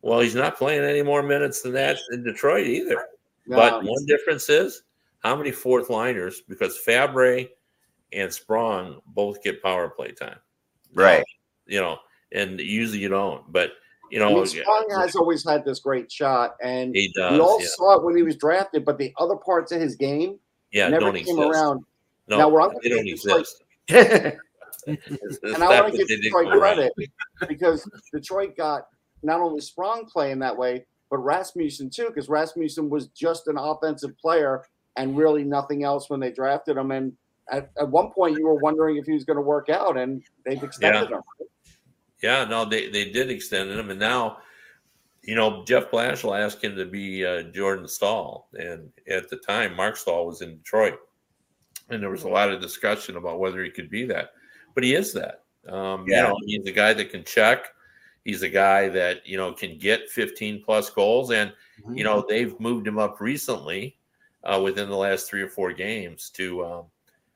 [0.00, 3.04] Well, he's not playing any more minutes than that in Detroit either.
[3.48, 4.82] But Um, one difference is
[5.24, 7.48] how many fourth liners because Fabbri
[8.12, 10.38] and Sprong both get power play time.
[10.94, 11.24] right.
[11.66, 11.98] You know,
[12.32, 13.50] and usually you don't.
[13.52, 13.72] But
[14.10, 17.32] you I know, mean, Sprong has always had this great shot, and he does.
[17.32, 18.84] we all yeah, saw it when he was drafted.
[18.84, 20.38] But the other parts of his game
[20.72, 21.50] yeah never don't came exist.
[21.50, 21.84] around.
[22.32, 23.46] No, Now, where I'm they don't get Detroit-
[23.88, 24.38] exist.
[24.86, 24.98] And
[25.62, 26.92] I want to give Detroit credit
[27.48, 28.88] because Detroit got
[29.22, 34.16] not only Sprong playing that way, but Rasmussen too, because Rasmussen was just an offensive
[34.18, 34.64] player
[34.96, 36.90] and really nothing else when they drafted him.
[36.90, 37.12] And
[37.50, 40.20] at, at one point you were wondering if he was going to work out, and
[40.44, 41.16] they've extended Yeah.
[41.18, 41.22] him.
[42.22, 44.38] Yeah, no, they, they did extend him, and now,
[45.22, 49.76] you know, Jeff Blashill asked him to be uh, Jordan Staal, and at the time,
[49.76, 50.98] Marc Staal was in Detroit,
[51.90, 54.30] and there was a lot of discussion about whether he could be that,
[54.74, 55.42] but he is that.
[55.68, 56.22] Um, Yeah.
[56.22, 57.66] You know, he's a guy that can check.
[58.24, 61.52] He's a guy that you know can get 15 plus goals, and
[61.92, 63.96] you know they've moved him up recently
[64.44, 66.84] uh, within the last three or four games to um,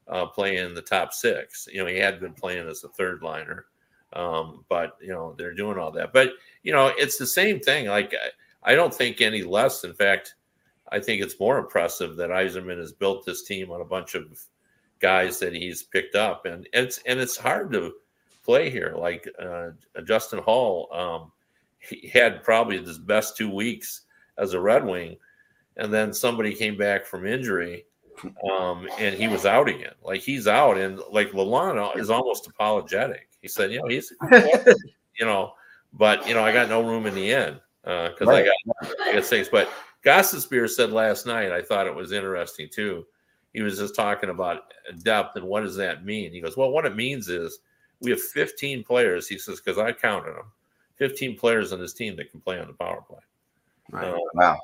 [0.08, 1.68] uh, play in the top six.
[1.72, 3.66] You know, he had been playing as a third liner,
[4.12, 6.12] um, but you know they're doing all that.
[6.12, 6.30] But
[6.62, 7.86] you know, it's the same thing.
[7.86, 9.82] Like I, I don't think any less.
[9.82, 10.36] In fact,
[10.92, 14.40] I think it's more impressive that Yzerman has built this team on a bunch of
[15.00, 17.92] guys that he's picked up, and it's and it's hard to
[18.44, 18.94] play here.
[18.96, 19.70] Like uh,
[20.04, 21.32] Justin Holl, um,
[21.78, 24.02] he had probably his best two weeks
[24.38, 25.16] as a Red Wing,
[25.76, 27.84] and then somebody came back from injury,
[28.50, 29.94] um, and he was out again.
[30.02, 33.28] Like he's out, and like Lalonde is almost apologetic.
[33.42, 34.12] He said, you know, he's,
[35.18, 35.52] you know,
[35.92, 38.50] but you know, I got no room in the end because I Right.
[38.80, 39.48] got I got six.
[39.48, 39.68] But
[40.06, 43.04] Gossespear said last night, I thought it was interesting too.
[43.52, 46.32] He was just talking about depth and what does that mean?
[46.32, 47.58] He goes, well, what it means is
[48.00, 49.26] we have 15 players.
[49.26, 50.52] He says because I counted them,
[50.96, 53.18] 15 players on this team that can play on the power play.
[53.90, 54.08] Right.
[54.08, 54.58] Uh, Wow,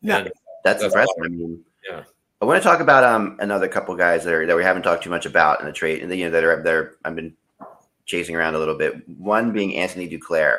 [0.00, 0.18] Yeah.
[0.18, 0.26] and
[0.64, 1.14] that's, That's impressive.
[1.24, 2.04] I mean, Yeah.
[2.40, 5.02] I want to talk about um another couple guys that are that we haven't talked
[5.04, 7.34] too much about in the trade, and you know that are that are I've been
[8.04, 9.08] chasing around a little bit.
[9.18, 10.58] One being Anthony Duclair.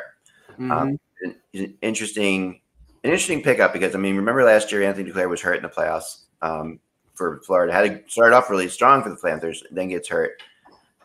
[0.58, 0.70] Mhm.
[0.72, 2.60] Um, an, an interesting,
[3.08, 5.68] an interesting pickup because I mean, remember last year Anthony Duclair was hurt in the
[5.68, 6.78] playoffs um,
[7.14, 7.72] for Florida.
[7.72, 10.42] Had to start off really strong for the Panthers, then gets hurt,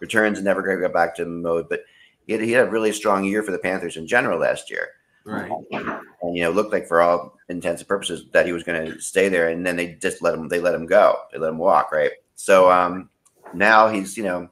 [0.02, 1.70] returns and never got back to the mode.
[1.70, 1.82] But
[2.28, 4.90] he had, he had a really strong year for the Panthers in general last year,
[5.24, 5.50] right.
[5.72, 9.00] and you know looked like for all intents and purposes that he was going to
[9.00, 9.48] stay there.
[9.48, 12.12] And then they just let him, they let him go, they let him walk, right?
[12.36, 13.10] So um,
[13.54, 14.50] now he's you know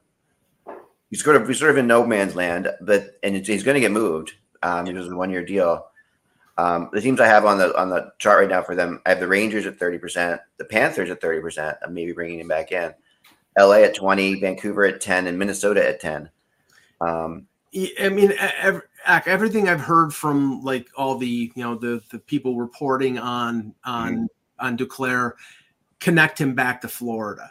[1.10, 3.82] he's sort of he's sort of in no man's land, but and he's going to
[3.82, 4.36] get moved.
[4.64, 5.88] Um, it was a one year deal.
[6.58, 9.10] Um, the teams I have on the on the chart right now for them, I
[9.10, 11.78] have the Rangers at thirty percent, the Panthers at thirty percent.
[11.84, 12.94] I'm maybe bringing him back in.
[13.58, 13.84] L.A.
[13.84, 16.30] at twenty, Vancouver at ten, and Minnesota at ten.
[17.00, 18.34] Um, I mean,
[19.08, 24.28] everything I've heard from like all the you know the the people reporting on on
[24.60, 25.34] on Duclair
[26.00, 27.50] connect him back to Florida,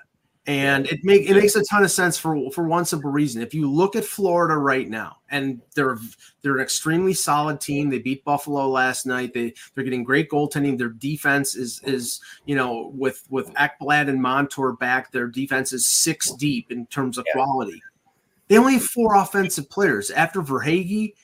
[0.50, 3.40] and it make it makes a ton of sense for for one simple reason.
[3.40, 5.96] If you look at Florida right now, and they're
[6.42, 7.88] they're an extremely solid team.
[7.88, 9.32] They beat Buffalo last night.
[9.32, 10.76] They they're getting great goaltending.
[10.76, 15.86] Their defense is is you know with with Ekblad and Montour back, their defense is
[15.86, 17.80] six deep in terms of quality.
[18.48, 21.14] They only have four offensive players after Verhaeghe,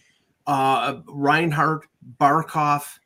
[0.47, 1.89] uh, Reinhart,
[2.21, 3.01] Barkov,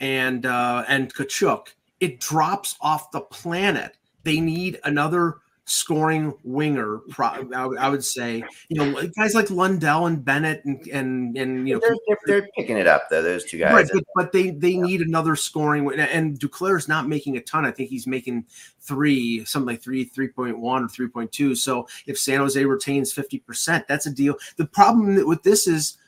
[0.00, 1.68] and uh, and Tkachuk.
[1.98, 3.96] It drops off the planet.
[4.24, 6.98] They need another scoring winger.
[7.10, 11.36] Pro- I, would- I would say, you know, guys like Lundell and Bennett and and
[11.36, 13.22] and you know, they're, they're, picking it up though.
[13.22, 13.72] Those two guys.
[13.72, 17.64] Right, but, but they they need another scoring and Duclair's not making a ton.
[17.64, 18.44] I think he's making
[18.80, 21.54] three, something like three, three point one or three point two.
[21.54, 24.36] So if San Jose retains fifty percent, that's a deal.
[24.56, 25.98] The problem with this is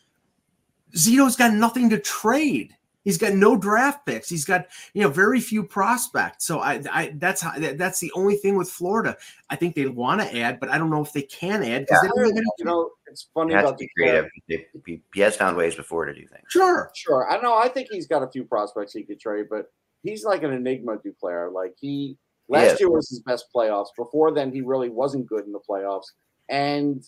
[0.97, 2.75] Zito's got nothing to trade.
[3.05, 4.29] He's got no draft picks.
[4.29, 6.47] He's got you know very few prospects.
[6.47, 9.17] So I, I that's how that- that's the only thing with Florida.
[9.51, 12.03] I think they want to add, but I don't know if they can add because
[12.03, 12.47] they don't have any.
[12.59, 14.25] You know, it's funny He has about be Duclair.
[14.25, 14.31] Uh, creative.
[14.49, 16.45] He, he- he has found ways before to do things.
[16.49, 17.57] Sure, Sure, I know.
[17.57, 19.67] I think he's got a few prospects he could trade, but
[20.03, 20.97] he's like an enigma.
[20.97, 22.17] Duclair, like he
[22.49, 22.81] last is.
[22.81, 23.89] year was his best playoffs.
[23.97, 26.07] Before then, he really wasn't good in the playoffs,
[26.49, 27.05] and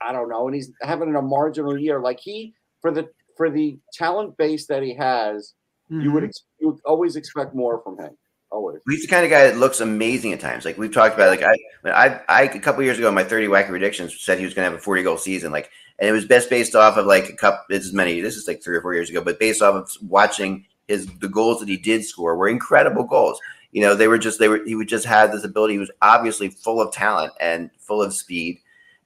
[0.00, 0.46] I don't know.
[0.46, 2.00] And he's having a marginal year.
[2.00, 5.54] Like he for the for the talent base that he has,
[5.88, 6.28] you would mm-hmm.
[6.28, 8.16] ex- you would always expect more from him.
[8.50, 8.80] Always.
[8.88, 10.64] He's the kind of guy that looks amazing at times.
[10.64, 13.48] Like we've talked about, like I, when I, I a couple years ago, my thirty
[13.48, 15.52] wacky predictions said he was going to have a forty goal season.
[15.52, 17.66] Like, and it was best based off of like a cup.
[17.68, 18.20] This is many.
[18.20, 21.28] This is like three or four years ago, but based off of watching his the
[21.28, 23.40] goals that he did score were incredible goals.
[23.72, 25.74] You know, they were just they were he would just have this ability.
[25.74, 28.60] He was obviously full of talent and full of speed,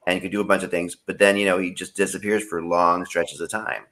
[0.06, 0.94] and he could do a bunch of things.
[0.94, 3.82] But then you know he just disappears for long stretches of time.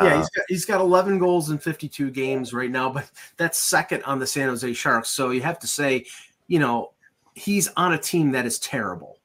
[0.00, 3.58] Yeah, Uh, he's got, he's got 11 goals in 52 games right now, but that's
[3.58, 5.08] second on the San Jose Sharks.
[5.10, 6.06] So you have to say,
[6.46, 6.92] you know,
[7.34, 9.18] he's on a team that is terrible.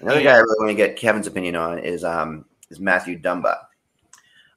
[0.00, 3.56] Another guy I really want to get Kevin's opinion on is um is Matthew Dumba,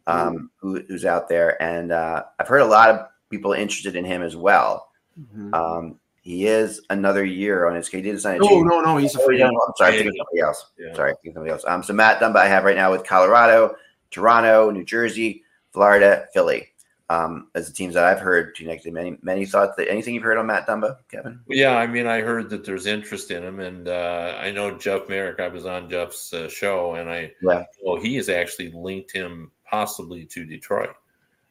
[0.08, 4.04] um, who, who's out there, and uh, I've heard a lot of people interested in
[4.04, 4.92] him as well.
[5.20, 5.54] Mhm.
[5.54, 7.88] Um, he is another year on his.
[7.88, 9.60] He did sign a No, no, no, he's a Oh, free yeah, agent.
[9.68, 10.72] I'm sorry, I'm thinking of somebody else.
[10.78, 10.94] Yeah.
[10.94, 11.64] Sorry, I'm thinking of somebody else.
[11.68, 13.76] Um, so Matt Dumba I have right now with Colorado,
[14.12, 15.44] Toronto, New Jersey,
[15.80, 16.68] Florida, Philly.
[17.10, 18.94] um, as the teams that I've heard connected.
[18.94, 21.40] Many many thoughts that anything you've heard on Matt Dumba, Kevin?
[21.48, 25.10] Yeah, I mean, I heard that there's interest in him, and uh, I know Jeff
[25.10, 25.40] Marek.
[25.40, 27.64] I was on Jeff's uh, show, and I yeah.
[27.84, 30.92] well, he has actually linked him possibly to Detroit.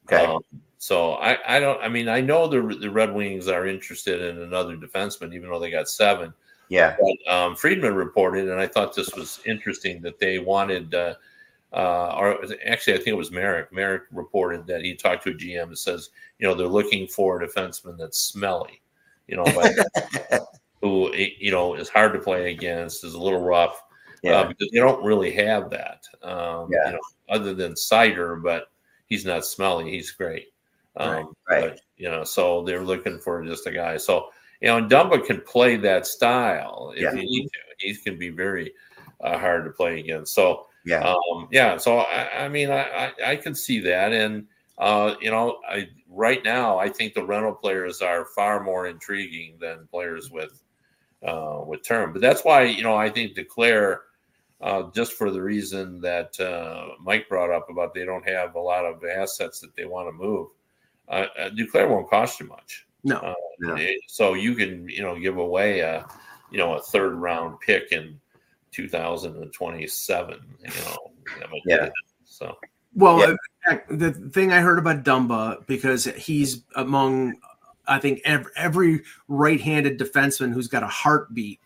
[0.07, 0.25] Okay.
[0.25, 0.43] Um,
[0.79, 1.83] so I, I don't.
[1.83, 5.59] I mean, I know the the Red Wings are interested in another defenseman, even though
[5.59, 6.33] they got seven.
[6.69, 6.97] Yeah.
[7.01, 10.95] But, um, Friedman reported, and I thought this was interesting that they wanted.
[10.95, 11.15] Uh,
[11.73, 13.73] uh, or actually, I think it was Marek.
[13.73, 17.41] Marek reported that he talked to a GM that says, you know, they're looking for
[17.41, 18.81] a defenseman that's smelly,
[19.27, 19.45] you know,
[20.81, 23.83] who you know is hard to play against, is a little rough,
[24.23, 24.33] yeah.
[24.33, 26.05] uh, because they don't really have that.
[26.23, 26.87] Um, yeah.
[26.87, 28.71] You know, other than Seider, but
[29.07, 29.91] he's not smelly.
[29.91, 30.49] He's great.
[30.97, 31.27] Um, right.
[31.51, 31.71] right.
[31.71, 33.99] But, you know, so they're looking for just a guy.
[33.99, 37.13] So you know, and Dumba can play that style if yeah.
[37.13, 37.59] you need to.
[37.79, 38.73] He can be very
[39.21, 40.35] uh, hard to play against.
[40.35, 41.77] So yeah, um, yeah.
[41.77, 44.47] So I, I mean, I, I, I can see that, and
[44.79, 49.57] uh, you know, I right now I think the rental players are far more intriguing
[49.61, 50.63] than players with
[51.23, 52.13] uh, with term.
[52.13, 53.99] But that's why you know I think Duclair.
[54.61, 58.61] Uh, just for the reason that uh, Mike brought up about they don't have a
[58.61, 60.49] lot of assets that they want to move.
[61.07, 62.85] Uh, uh Duclair won't cost you much.
[63.05, 63.19] No.
[63.19, 63.79] Uh, no.
[64.09, 66.05] So you can, you know, give away a,
[66.51, 68.19] you know, a third round pick in
[68.73, 70.39] 2027.
[70.61, 70.97] You know,
[71.67, 71.89] yeah.
[72.25, 72.57] So.
[72.95, 73.35] Well, yeah.
[73.71, 77.35] Uh, the thing I heard about Dumba because he's among,
[77.87, 81.61] I think every, every right-handed defenseman who's got a heartbeat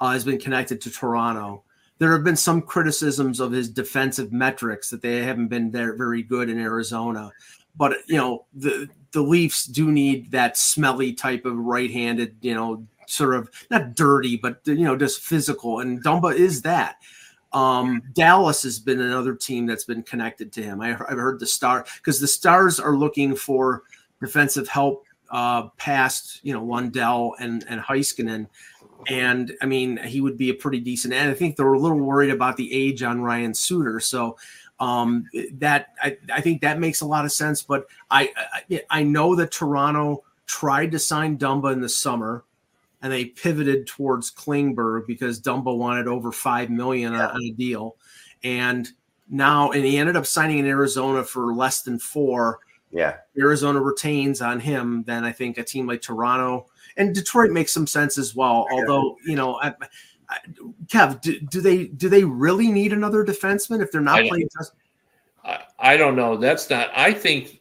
[0.00, 1.62] uh, has been connected to Toronto.
[1.98, 6.22] There have been some criticisms of his defensive metrics that they haven't been there very
[6.22, 7.32] good in Arizona,
[7.74, 12.86] but you know the the Leafs do need that smelly type of right-handed, you know,
[13.06, 15.80] sort of not dirty, but you know, just physical.
[15.80, 16.96] And Dumba is that.
[17.52, 20.80] Um, Dallas has been another team that's been connected to him.
[20.80, 23.84] I, have heard the star because the Stars are looking for
[24.20, 28.46] defensive help uh, past you know Lindell and and Heiskanen,
[29.08, 31.14] and I mean he would be a pretty decent.
[31.14, 34.00] And I think they're a little worried about the age on Ryan Suter.
[34.00, 34.36] So
[34.78, 37.62] um, that I, I think that makes a lot of sense.
[37.62, 38.30] But I,
[38.70, 42.44] I, I know that Toronto tried to sign Dumba in the summer,
[43.02, 47.28] and they pivoted towards Klingberg because Dumbo wanted over five million yeah.
[47.28, 47.96] on a deal,
[48.42, 48.88] and
[49.28, 52.60] now and he ended up signing in Arizona for less than four.
[52.90, 55.02] Yeah, Arizona retains on him.
[55.04, 56.66] Then I think a team like Toronto
[56.96, 58.66] and Detroit makes some sense as well.
[58.70, 59.58] Although you know.
[59.60, 59.74] I,
[60.86, 64.48] Kev, do, do, they do they really need another defenseman if they're not I playing?
[64.58, 64.72] Just-
[65.44, 66.36] I, I, don't know.
[66.36, 66.90] That's not.
[66.96, 67.60] I think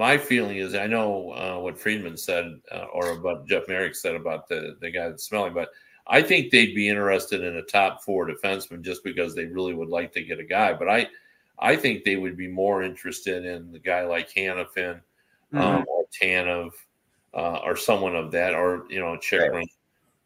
[0.00, 4.14] my feeling is I know uh, what Friedman said uh, or what Jeff Marek said
[4.14, 5.68] about the the guy that's smelling, but
[6.06, 9.90] I think they'd be interested in a top four defenseman just because they really would
[9.90, 10.72] like to get a guy.
[10.72, 11.08] But I
[11.58, 15.00] I think they would be more interested in the guy like Hanifin um,
[15.52, 15.58] mm-hmm.
[15.58, 16.70] um, or Tanev
[17.34, 19.68] uh, or someone of that, or you know, Chychrun, right.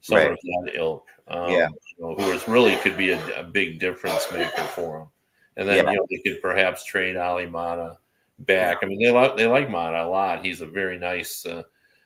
[0.02, 0.32] someone right.
[0.32, 1.68] of that ilk um, yeah.
[1.98, 5.08] You know, who is really could be a, a, big difference maker for them.
[5.56, 5.90] And then yeah.
[5.90, 7.96] you know they could perhaps trade Olli Maatta
[8.40, 8.78] back.
[8.82, 10.44] I mean they like they like Maatta a lot.
[10.44, 11.62] He's a very nice uh,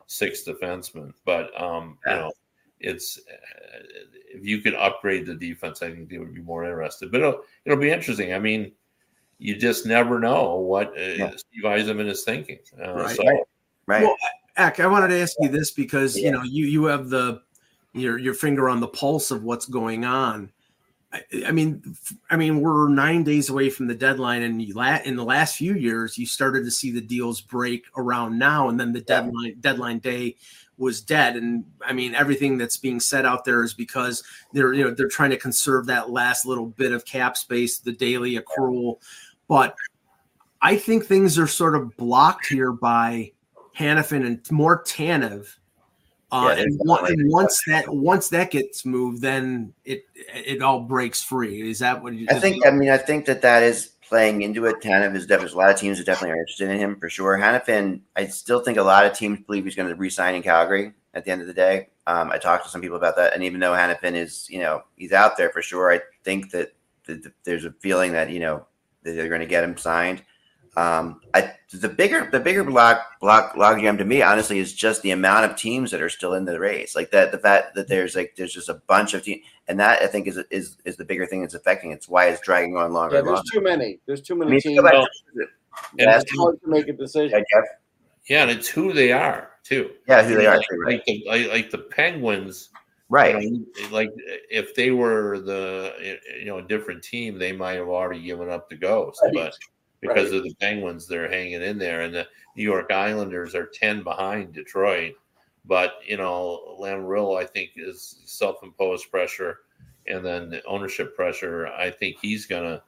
[0.06, 1.12] sixth defenseman.
[1.24, 2.14] But um, yeah.
[2.14, 2.32] you know
[2.80, 3.78] it's uh,
[4.34, 7.10] if you could upgrade the defense, I think they would be more interested.
[7.10, 8.34] But it'll, it'll be interesting.
[8.34, 8.72] I mean,
[9.38, 11.30] you just never know what uh, yeah.
[11.36, 12.58] Steve Yzerman is thinking.
[12.80, 13.16] Uh, right.
[13.16, 13.24] So,
[13.86, 14.02] right.
[14.02, 14.16] Well,
[14.56, 17.42] Eck, I wanted to ask you this because you know you you have the
[17.92, 20.50] your your finger on the pulse of what's going on.
[21.12, 21.96] I, I mean,
[22.30, 25.56] I mean, we're nine days away from the deadline, and you la- in the last
[25.56, 29.56] few years, you started to see the deals break around now, and then the deadline
[29.60, 30.36] deadline day
[30.76, 31.36] was dead.
[31.36, 35.08] And I mean, everything that's being said out there is because they're you know they're
[35.08, 38.98] trying to conserve that last little bit of cap space, the daily accrual.
[39.48, 39.74] But
[40.60, 43.32] I think things are sort of blocked here by
[43.78, 45.54] Hanifin and more Tanev
[46.30, 50.80] uh, yeah, and, one, and once that once that gets moved, then it it all
[50.80, 51.70] breaks free.
[51.70, 52.26] Is that what you?
[52.30, 52.66] I think.
[52.66, 54.76] I mean, I think that that is playing into it.
[54.80, 57.38] Tanev is definitely a lot of teams that definitely are interested in him for sure.
[57.38, 60.92] Hanifin, I still think a lot of teams believe he's going to resign in Calgary
[61.14, 61.88] at the end of the day.
[62.06, 64.82] Um, I talked to some people about that, and even though Hanifin is, you know,
[64.96, 66.74] he's out there for sure, I think that
[67.04, 68.66] the, the, there's a feeling that you know
[69.02, 70.22] that they're going to get him signed.
[70.78, 75.10] Um, I, the bigger the bigger block block logjam to me, honestly, is just the
[75.10, 76.94] amount of teams that are still in the race.
[76.94, 80.00] Like that, the fact that there's like there's just a bunch of teams, and that
[80.02, 81.90] I think is is is the bigger thing that's affecting.
[81.90, 83.16] It's why it's dragging on longer.
[83.16, 83.50] Yeah, there's longer.
[83.52, 83.98] too many.
[84.06, 84.82] There's too many I mean, teams.
[84.82, 85.08] Well,
[85.96, 87.44] it's hard to make a decision.
[88.28, 89.90] Yeah, and it's who they are too.
[90.06, 90.58] Yeah, who they are.
[90.58, 90.94] Like, right.
[90.94, 92.70] like, the, like, like the Penguins
[93.10, 94.10] right you know, like
[94.50, 98.68] if they were the you know a different team they might have already given up
[98.68, 99.54] the ghost but
[100.00, 100.38] because right.
[100.38, 101.06] of the Penguins.
[101.06, 102.26] They're hanging in there, and the
[102.56, 105.14] New York Islanders are ten behind Detroit.
[105.64, 109.58] But you know, Lamoriello, I think, is self-imposed pressure,
[110.06, 111.66] and then the ownership pressure.
[111.68, 112.82] I think he's gonna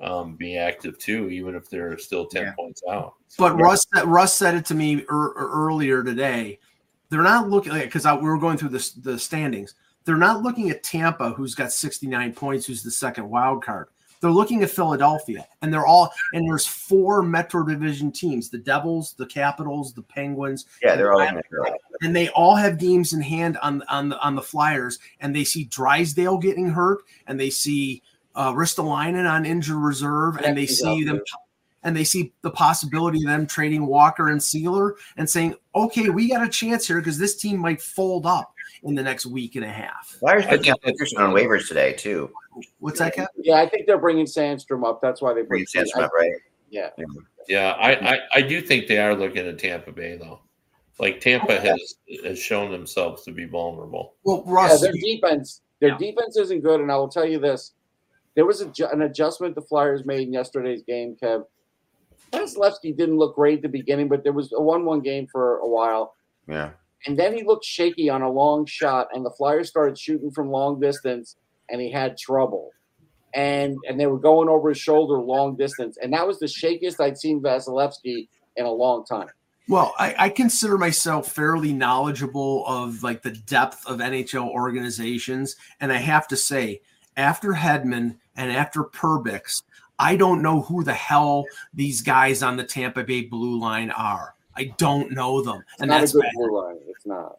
[0.00, 2.52] um, be active too, even if they're still ten yeah.
[2.54, 3.14] points out.
[3.38, 3.62] But yeah.
[3.62, 6.58] Russ, Russ said it to me er, earlier today.
[7.08, 9.74] They're not looking because we were going through the, the standings.
[10.04, 13.88] They're not looking at Tampa, who's got 69 points, who's the second wild card.
[14.20, 19.14] They're looking at Philadelphia, and they're all and there's four Metro Division teams: the Devils,
[19.14, 20.66] the Capitals, the Penguins.
[20.82, 21.26] Yeah, they're all
[22.02, 25.44] and they all have games in hand on on the on the Flyers, and they
[25.44, 28.02] see Drysdale getting hurt, and they see
[28.34, 31.20] uh, Ristolainen on injured reserve, and they see them
[31.82, 36.28] and they see the possibility of them trading Walker and Seeler and saying, okay, we
[36.28, 38.52] got a chance here because this team might fold up
[38.82, 40.16] in the next week and a half.
[40.20, 42.30] Flyers put Peterson on waivers today too.
[42.78, 43.28] What's that, Kevin?
[43.36, 45.00] Yeah, I think they're bringing Sandstrom up.
[45.00, 46.32] That's why they bring Sandstrom up, right?
[46.70, 46.90] Yeah.
[47.48, 50.40] Yeah, I, I, I do think they are looking at Tampa Bay though.
[50.98, 54.14] Like Tampa has has shown themselves to be vulnerable.
[54.22, 55.98] Well, Russ, yeah, their defense, their yeah.
[55.98, 57.72] defense isn't good, and I will tell you this:
[58.34, 61.44] there was a, an adjustment the Flyers made in yesterday's game, Kev.
[62.32, 65.66] Vasilevskiy didn't look great at the beginning, but there was a one-one game for a
[65.66, 66.14] while.
[66.46, 66.70] Yeah.
[67.06, 70.50] And then he looked shaky on a long shot, and the Flyers started shooting from
[70.50, 71.36] long distance,
[71.70, 72.70] and he had trouble.
[73.34, 77.00] And and they were going over his shoulder long distance, and that was the shakiest
[77.00, 79.28] I'd seen Vasilevskiy in a long time.
[79.68, 85.92] Well, I, I, consider myself fairly knowledgeable of like the depth of NHL organizations, and
[85.92, 86.80] I have to say,
[87.16, 89.62] after Hedman and after Perbix,
[89.96, 94.34] I don't know who the hell these guys on the Tampa Bay blue line are.
[94.56, 96.76] I don't know them, it's and that's a good blue line.
[96.88, 97.36] It's not.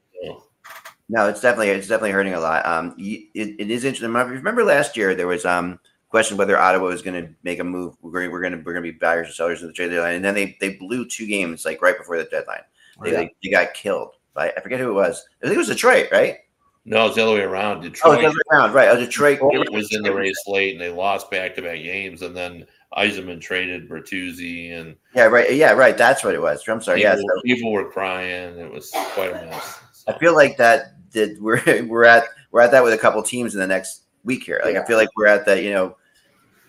[1.12, 2.66] No, it's definitely it's definitely hurting a lot.
[2.66, 4.14] Um, it, it is interesting.
[4.14, 5.78] Remember last year there was um
[6.10, 7.96] question whether Ottawa was going to make a move.
[8.02, 10.16] We're, we're going to we're going to be buyers and sellers in the trade deadline,
[10.16, 12.62] and then they they blew two games like right before the deadline.
[13.04, 13.18] They, yeah.
[13.18, 14.16] they, they, got killed.
[14.34, 15.26] By, I forget who it was.
[15.42, 16.38] I think it was Detroit, right?
[16.86, 17.82] No, it's the other way around.
[17.82, 18.20] Detroit.
[18.20, 18.90] Oh, the other way around, right?
[18.90, 22.36] Oh, Detroit was in the race late, and they lost back to back games, and
[22.36, 22.66] then
[22.98, 25.98] Yzerman traded Bertuzzi, and yeah, right, yeah, right.
[25.98, 26.64] That's what it was.
[26.68, 27.00] I'm sorry.
[27.00, 28.58] People, yeah, so, people were crying.
[28.58, 29.80] It was quite a mess.
[29.94, 30.12] So.
[30.14, 31.10] I feel like that.
[31.12, 34.44] Did we're we're at we're at that with a couple teams in the next week
[34.44, 34.62] here.
[34.64, 35.64] Like I feel like we're at that.
[35.64, 35.98] You know,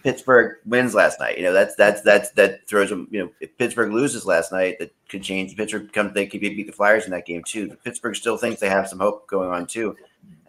[0.02, 1.38] Pittsburgh wins last night.
[1.38, 3.08] You know, that's that's that's that throws them.
[3.10, 5.56] You know, if Pittsburgh loses last night, that could change.
[5.56, 7.76] Pittsburgh come they could beat the Flyers in that game too.
[7.84, 9.96] Pittsburgh still thinks they have some hope going on too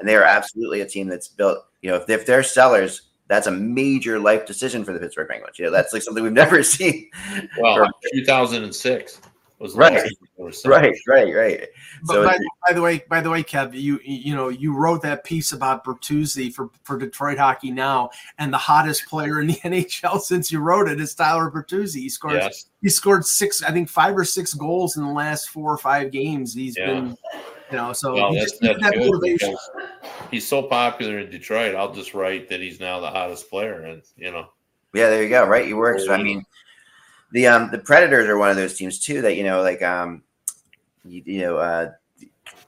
[0.04, 1.60] and they are absolutely a team that's built.
[1.82, 3.04] You know, if, if they're sellers,
[3.34, 5.58] that's a major life decision for the Pittsburgh Penguins.
[5.58, 7.10] You know, that's like something we've never seen.
[7.60, 9.22] Well, 2006
[9.64, 10.04] was right,
[10.66, 11.68] right, right, right.
[12.06, 15.02] But so by, by, the way, by the way, Kev, you you know you wrote
[15.04, 19.54] that piece about Bertuzzi for for Detroit Hockey Now, and the hottest player in the
[19.64, 21.96] NHL since you wrote it is Tyler Bertuzzi.
[22.02, 22.66] He scored yes.
[22.82, 26.12] he scored six, I think five or six goals in the last four or five
[26.12, 26.54] games.
[26.54, 26.88] He's yeah.
[26.88, 27.18] been
[27.74, 29.56] you know, so well, that's, that's that motivation.
[30.30, 31.76] He's so popular in Detroit.
[31.76, 34.48] I'll just write that he's now the hottest player, and you know.
[34.94, 35.46] Yeah, there you go.
[35.46, 36.00] Right, you work.
[36.00, 36.46] So, I mean,
[37.32, 40.24] the um the Predators are one of those teams too that you know like um
[41.04, 41.92] you, you know uh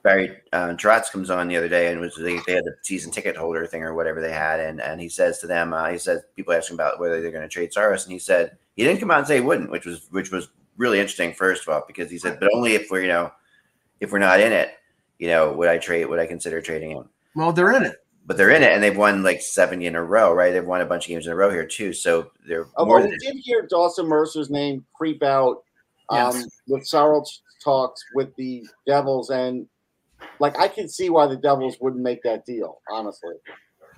[0.02, 3.12] Barry uh, Trotz comes on the other day and was they, they had the season
[3.12, 5.98] ticket holder thing or whatever they had and and he says to them uh, he
[5.98, 8.84] says people ask him about whether they're going to trade Saros and he said he
[8.84, 11.74] didn't come out and say he wouldn't which was which was really interesting first of
[11.74, 13.32] all because he said but only if we're you know
[14.00, 14.72] if we're not in it
[15.20, 16.06] you know, would I trade?
[16.06, 17.10] Would I consider trading him?
[17.36, 20.04] Well, they're in it, but they're in it, and they've won like seven in a
[20.04, 20.52] row, right?
[20.52, 21.94] They've won a bunch of games in a row here too.
[21.94, 22.68] So they're.
[22.78, 25.64] Oh, more we did hear Dawson Mercer's name creep out
[26.10, 26.48] um, yes.
[26.68, 29.68] with Saros talks with the Devils, and
[30.40, 33.36] like I can see why the Devils wouldn't make that deal, honestly.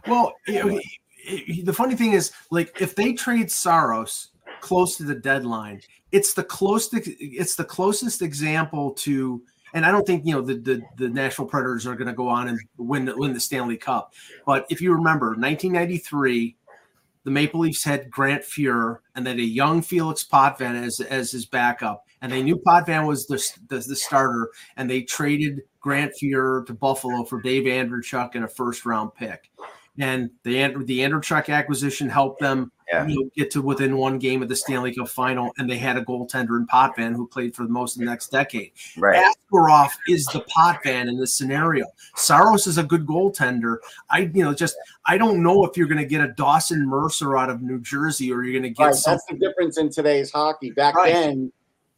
[0.08, 4.30] Well, the funny thing is, like, if they trade Saros
[4.62, 7.10] close to the deadline, it's the closest.
[7.20, 9.42] It's the closest example to
[9.74, 12.48] and I don't think you know the the, the Predators are going to go on
[12.48, 14.14] and win win the Stanley Cup.
[14.46, 16.56] But if you remember, 1993,
[17.24, 21.46] the Maple Leafs had Grant Fuhr and then a young Felix Potvin as as his
[21.46, 26.66] backup, and they knew Potvin was the, the, the starter, and they traded Grant Fuhr
[26.66, 29.52] to Buffalo for Dave Andreychuk and a first round pick.
[30.00, 33.06] And the the Andreychuk acquisition helped them yeah.
[33.06, 35.98] you know, get to within one game of the Stanley Cup final, and they had
[35.98, 38.72] a goaltender in Potvin who played for the most of the next decade.
[38.98, 39.34] Right.
[39.52, 41.86] Askarov is the Potvin in this scenario.
[42.16, 43.78] Saros is a good goaltender.
[44.10, 47.38] I, you know, just I don't know if you're going to get a Dawson Mercer
[47.38, 48.84] out of New Jersey or you're going to get.
[48.84, 50.72] Right, that's the difference in today's hockey.
[50.72, 51.14] Back right.
[51.14, 51.52] then,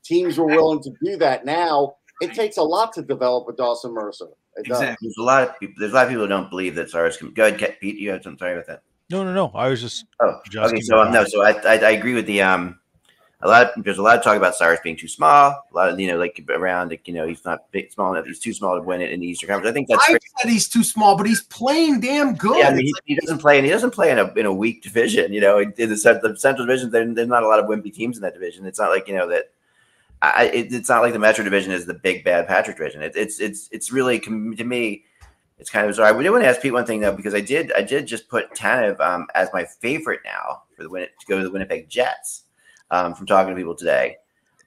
[0.04, 1.46] teams were willing to do that.
[1.46, 4.30] Now it takes a lot to develop a Dawson Mercer.
[4.58, 5.08] Exactly.
[5.08, 5.76] There's a lot of people.
[5.80, 7.32] There's a lot of people who don't believe that Saros can.
[7.32, 7.98] Go ahead, Pete.
[7.98, 8.84] You had something to say with that.
[9.10, 9.52] No, no, no.
[9.56, 10.06] I was just.
[10.20, 10.82] Oh, okay.
[10.82, 11.26] So um, no.
[11.26, 12.80] So I, I, I agree with the um,
[13.42, 15.52] a lot of, there's a lot of talk about Saros being too small.
[15.72, 18.26] A lot of you know, like around, like, you know, he's not big, small enough.
[18.26, 19.72] He's too small to win it in the Eastern Conference.
[19.72, 20.04] I think that's.
[20.10, 22.58] I said he's too small, but he's playing damn good.
[22.58, 24.54] Yeah, I mean, he, he, doesn't play, and he doesn't play in a in a
[24.54, 25.32] weak division.
[25.32, 25.98] You know, in the, the
[26.38, 28.66] Central Division, there, there's not a lot of wimpy teams in that division.
[28.66, 29.52] It's not like you know that.
[30.22, 33.02] I, it, it's not like the Metro Division is the big bad Patrick Division.
[33.02, 35.06] It, it's it's it's really to me
[35.60, 36.14] it's kind of bizarre.
[36.14, 38.30] We did want to ask Pete one thing though, because I did I did just
[38.30, 41.90] put Tanev um, as my favorite now for the win to go to the Winnipeg
[41.90, 42.44] Jets
[42.92, 44.18] um, from talking to people today.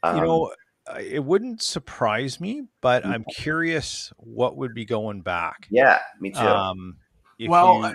[0.02, 0.52] Um, you know,
[1.00, 5.66] it wouldn't surprise me, but I'm curious what would be going back.
[5.70, 6.40] Yeah, me too.
[6.40, 6.96] Um,
[7.48, 7.94] well, you,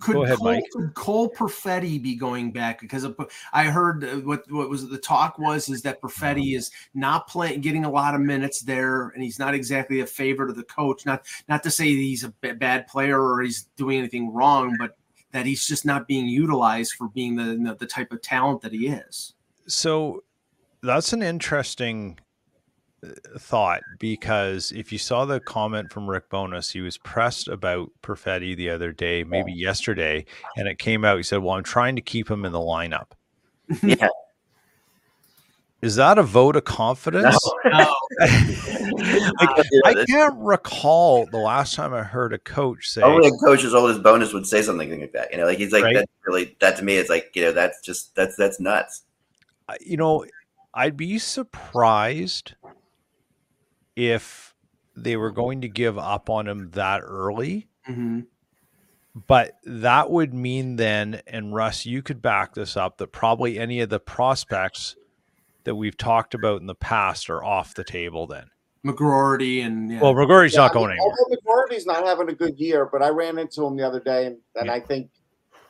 [0.00, 2.80] could ahead, Cole, could Cole Perfetti be going back?
[2.80, 3.16] Because of,
[3.52, 7.60] I heard uh, what what was the talk was is that Perfetti is not playing,
[7.60, 11.06] getting a lot of minutes there, and he's not exactly a favorite of the coach.
[11.06, 14.96] Not not to say he's a bad player or he's doing anything wrong, but
[15.32, 18.88] that he's just not being utilized for being the the type of talent that he
[18.88, 19.34] is.
[19.66, 20.24] So
[20.82, 22.22] that's an interesting uh,
[23.02, 27.90] Uh, thought because if you saw the comment from Rick Bowness, he was pressed about
[28.02, 30.26] Perfetti the other day, maybe yesterday,
[30.56, 31.16] and it came out.
[31.16, 33.12] He said, "Well, I'm trying to keep him in the lineup."
[33.82, 34.08] Yeah.
[35.82, 37.38] Is that a vote of confidence?
[37.64, 37.70] No.
[37.78, 37.94] no.
[39.40, 43.00] like, I can't recall the last time I heard a coach say.
[43.00, 45.32] Only a coach as old as Bowness would say something like that.
[45.32, 45.94] You know, like he's like right?
[45.94, 46.10] that.
[46.26, 49.04] Really, that to me is like you know that's just that's that's nuts.
[49.80, 50.26] You know,
[50.74, 52.54] I'd be surprised
[54.08, 54.54] if
[54.96, 57.68] they were going to give up on him that early.
[57.88, 58.20] Mm-hmm.
[59.26, 63.80] But that would mean then, and Russ, you could back this up, that probably any
[63.80, 64.96] of the prospects
[65.64, 68.46] that we've talked about in the past are off the table then.
[68.86, 70.00] McGroarty and yeah.
[70.00, 71.14] well, McGroarty's yeah, not going anywhere.
[71.30, 74.38] McGroarty's not having a good year, but I ran into him the other day, and,
[74.54, 74.72] and yeah.
[74.72, 75.10] I think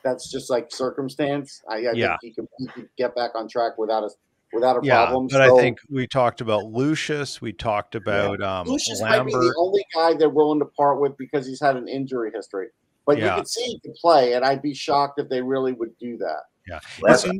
[0.03, 1.61] that's just like circumstance.
[1.67, 2.17] I, I yeah.
[2.17, 4.09] think he can, he can get back on track without a
[4.53, 5.27] without a yeah, problem.
[5.27, 7.41] But so, I think we talked about Lucius.
[7.41, 8.59] We talked about yeah.
[8.59, 9.33] um, Lucius Lambert.
[9.33, 12.31] might be the only guy they're willing to part with because he's had an injury
[12.33, 12.67] history.
[13.05, 13.25] But yeah.
[13.25, 16.17] you can see he can play, and I'd be shocked if they really would do
[16.17, 16.41] that.
[16.67, 16.79] Yeah.
[17.01, 17.39] Listen,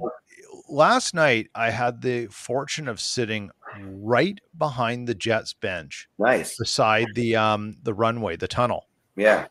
[0.68, 6.07] last night I had the fortune of sitting right behind the Jets bench.
[6.18, 6.57] Nice.
[6.57, 8.88] Beside the um the runway, the tunnel.
[9.16, 9.47] Yeah.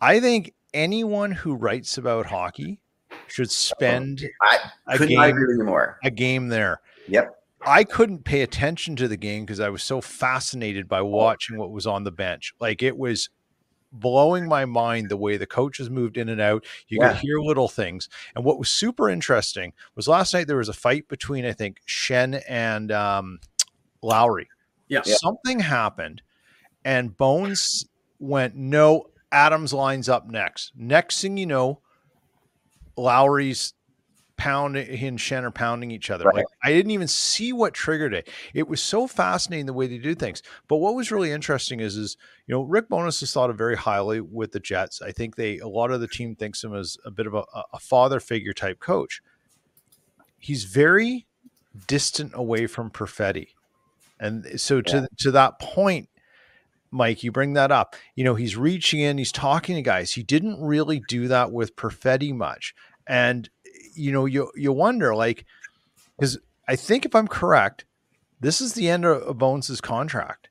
[0.00, 2.80] I think anyone who writes about hockey
[3.32, 5.98] should spend I a couldn't game, agree anymore.
[6.04, 6.80] A game there.
[7.08, 7.38] Yep.
[7.64, 11.70] I couldn't pay attention to the game because I was so fascinated by watching what
[11.70, 12.54] was on the bench.
[12.60, 13.30] Like it was
[13.92, 16.64] blowing my mind the way the coaches moved in and out.
[16.88, 17.12] You yeah.
[17.12, 18.08] could hear little things.
[18.34, 21.80] And what was super interesting was last night there was a fight between, I think,
[21.86, 23.38] Schenn and um,
[24.02, 24.48] Lowry.
[24.88, 25.02] Yeah.
[25.04, 26.22] Something happened
[26.84, 27.86] and Bowness
[28.18, 30.72] went, no, Adams lines up next.
[30.76, 31.80] Next thing you know,
[32.96, 33.74] Lowry's
[34.36, 36.24] pounding he and Schenn are pounding each other.
[36.24, 36.36] Right.
[36.36, 38.28] Like I didn't even see what triggered it.
[38.54, 40.42] It was so fascinating the way they do things.
[40.66, 42.16] But what was really interesting is is
[42.46, 45.00] you know Rick Bowness is thought of very highly with the Jets.
[45.00, 47.44] I think they a lot of the team thinks him as a bit of a,
[47.72, 49.22] a father figure type coach.
[50.38, 51.26] He's very
[51.86, 53.48] distant away from Perfetti.
[54.18, 55.06] And so to yeah.
[55.18, 56.08] to that point,
[56.92, 57.96] Mike, you bring that up.
[58.14, 60.12] You know, he's reaching in, he's talking to guys.
[60.12, 62.74] He didn't really do that with Perfetti much.
[63.06, 63.48] And
[63.94, 65.44] you know, you you wonder like
[66.16, 66.38] because
[66.68, 67.84] I think if I'm correct,
[68.40, 70.50] this is the end of Bowness's contract.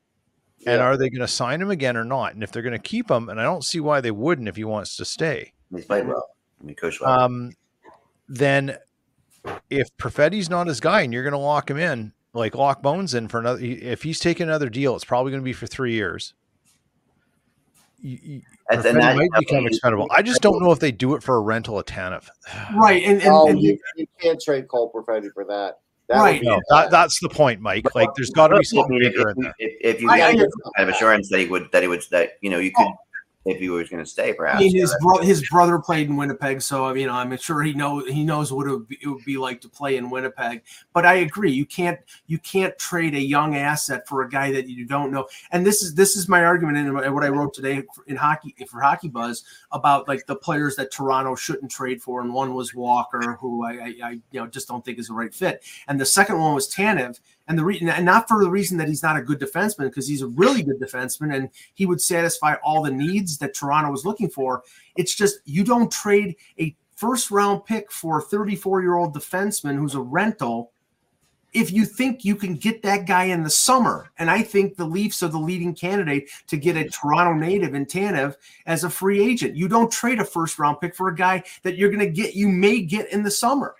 [0.59, 0.73] Yeah.
[0.73, 2.33] And are they going to sign him again or not?
[2.33, 4.55] And if they're going to keep him, and I don't see why they wouldn't if
[4.55, 5.53] he wants to stay.
[5.73, 6.29] He's played well.
[6.59, 7.19] I mean, coach well.
[7.19, 7.53] Um,
[8.27, 8.77] then
[9.69, 13.13] if Perfetti's not his guy and you're going to lock him in, like lock Bowness
[13.13, 13.59] in for another.
[13.61, 16.33] If he's taking another deal, it's probably going to be for three years.
[18.03, 20.07] You, and then that might become expendable.
[20.11, 22.29] I just don't know if they do it for a rental of Tanev.
[22.75, 25.79] Right, and, and, oh, and you, you, can't trade Cole Perfetti for that.
[26.09, 27.93] that right, no, that, that's the point, Mike.
[27.93, 30.41] Like, there's got to be something bigger if, if, if, you got kind
[30.79, 32.83] of assurance that he would, that he would, that you know, you oh.
[32.83, 32.91] could.
[32.91, 33.10] Oh
[33.45, 34.57] if he was going to stay, perhaps.
[34.57, 37.73] I mean, his, bro- his brother played in Winnipeg, so you know I'm sure he
[37.73, 40.61] know he knows what it would, be, it would be like to play in Winnipeg.
[40.93, 44.69] But I agree, you can't you can't trade a young asset for a guy that
[44.69, 45.27] you don't know.
[45.51, 48.79] And this is this is my argument in what I wrote today in hockey for
[48.79, 53.37] Hockey Buzz about like the players that Toronto shouldn't trade for, and one was Walker,
[53.39, 56.05] who I, I, I you know just don't think is the right fit, and the
[56.05, 57.19] second one was Tanev
[57.51, 60.21] and the and not for the reason that he's not a good defenseman, because he's
[60.21, 64.29] a really good defenseman and he would satisfy all the needs that Toronto was looking
[64.29, 64.63] for.
[64.95, 69.75] It's just you don't trade a first round pick for a 34 year old defenseman
[69.75, 70.71] who's a rental
[71.53, 74.09] if you think you can get that guy in the summer.
[74.17, 77.85] And I think the Leafs are the leading candidate to get a Toronto native in
[77.85, 78.35] Tanev
[78.65, 79.57] as a free agent.
[79.57, 82.35] You don't trade a first round pick for a guy that you're going to get,
[82.35, 83.75] you may get in the summer.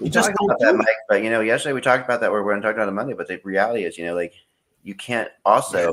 [0.00, 0.86] You just don't that, Mike.
[1.08, 2.30] But you know, yesterday we talked about that.
[2.30, 3.14] Where we're going to talk about it on Monday.
[3.14, 4.32] But the reality is, you know, like
[4.84, 5.92] you can't also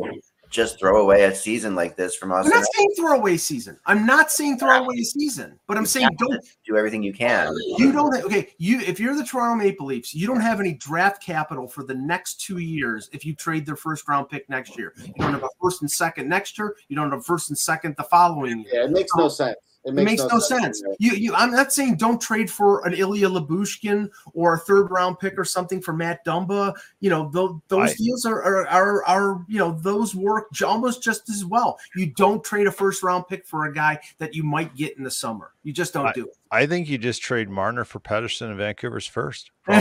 [0.52, 2.46] just throw away a season like this from us.
[2.46, 3.78] I'm not saying throwaway season.
[3.88, 7.54] I'm not saying throwaway season, but I'm You saying don't do everything you can.
[7.78, 11.22] you don't okay you if you're the toronto maple leafs you don't have any draft
[11.22, 14.94] capital for the next two years if you trade their first round pick next year
[14.98, 17.58] you don't have a first and second next year you don't have a first and
[17.58, 19.58] second the following year Yeah, it makes no sense.
[19.86, 20.82] It it makes, makes, no, sense.
[20.98, 25.20] You, you, I'm not saying don't trade for an Ilya Lyubushkin or a third round
[25.20, 26.74] pick or something for Matt Dumba.
[27.02, 31.04] You know, those, those I- deals are, are, are, are, you know, those work almost
[31.04, 31.78] just as well.
[31.96, 35.04] You don't trade a first round pick for a guy that you might get in
[35.04, 35.52] the summer.
[35.62, 36.38] You just don't do it.
[36.52, 39.52] I think you just trade Marner for Pettersson and Vancouver's first.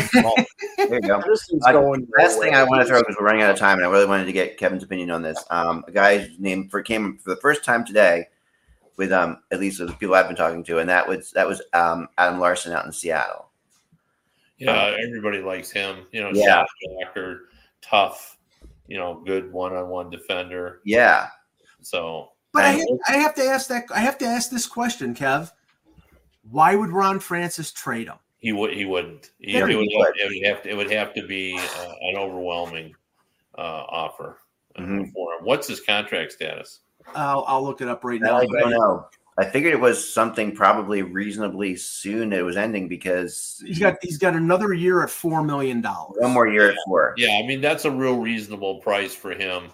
[0.77, 1.19] There you go.
[1.19, 3.87] Pettersson's going last thing I want to throw because we're running out of time, and
[3.87, 5.43] I really wanted to get Kevin's opinion on this.
[5.49, 8.27] Um, a guy's name for came for the first time today
[8.97, 11.47] with um at least with the people I've been talking to, and that was that
[11.47, 13.51] was um Adam Larsson out in Seattle.
[14.59, 16.07] Yeah, everybody likes him.
[16.13, 16.65] You know, Yeah.
[16.83, 17.49] blocker,
[17.83, 18.39] tough.
[18.87, 20.81] You know, good one-on-one defender.
[20.85, 21.29] Yeah,
[21.81, 23.85] So But I, have- I have to ask that.
[23.95, 25.51] I have to ask this question, Kev.
[26.51, 28.17] Why would Ron Francis trade him?
[28.39, 28.75] he would.
[28.75, 29.31] He wouldn't.
[29.41, 30.21] He, Yeah, it, would he have, would.
[30.21, 30.69] it would have to.
[30.71, 32.95] It would have to be uh, an overwhelming
[33.57, 34.39] uh, offer
[34.77, 35.13] uh, Mhm.
[35.13, 35.45] for him.
[35.45, 36.81] What's his contract status?
[37.15, 38.39] I'll, I'll look it up right now.
[38.39, 39.07] I don't know.
[39.37, 44.17] I figured it was something probably reasonably soon it was ending because He's got he's
[44.19, 46.19] got another year at four million dollars.
[46.21, 47.15] one more year at four.
[47.17, 49.65] Yeah, I mean that's a real reasonable price for him.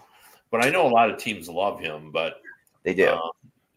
[0.51, 2.41] But I know a lot of teams love him, but
[2.85, 3.09] They do.
[3.09, 3.31] um,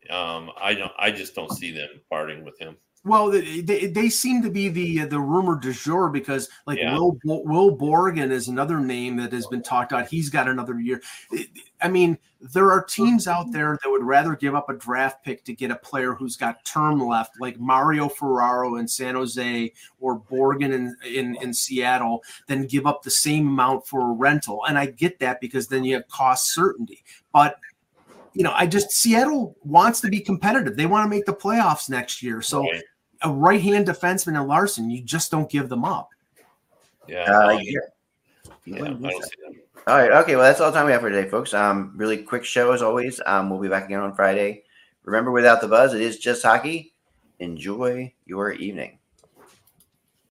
[0.10, 0.92] um, I don't.
[0.98, 2.78] I just don't see them parting with him.
[3.06, 6.98] Well, they, they, seem to be the the rumor du jour because like Yeah.
[6.98, 10.08] Will Will Borgen is another name that has been talked about.
[10.08, 11.02] He's got another year.
[11.82, 15.44] I mean, there are teams out there that would rather give up a draft pick
[15.46, 20.18] to get a player who's got term left, like Mario Ferraro in San Jose or
[20.18, 24.62] Borgen in, in in Seattle, than give up the same amount for a rental.
[24.66, 27.60] And I get that because then you have cost certainty, but.
[28.36, 30.76] You know, I just Seattle wants to be competitive.
[30.76, 32.42] They want to make the playoffs next year.
[32.42, 32.66] So.
[33.24, 36.10] A right hand defenseman in Larsson, you just don't give them up.
[37.08, 37.80] Yeah, Uh, yeah.
[38.66, 39.60] yeah, I don't see them.
[39.88, 40.12] All right.
[40.12, 40.36] Okay.
[40.36, 41.54] Well, that's all the time we have for today, folks.
[41.54, 43.20] Um, really quick show as always.
[43.26, 44.64] Um, we'll be back again on Friday.
[45.04, 46.94] Remember, without the buzz, it is just hockey.
[47.40, 49.00] Enjoy your evening.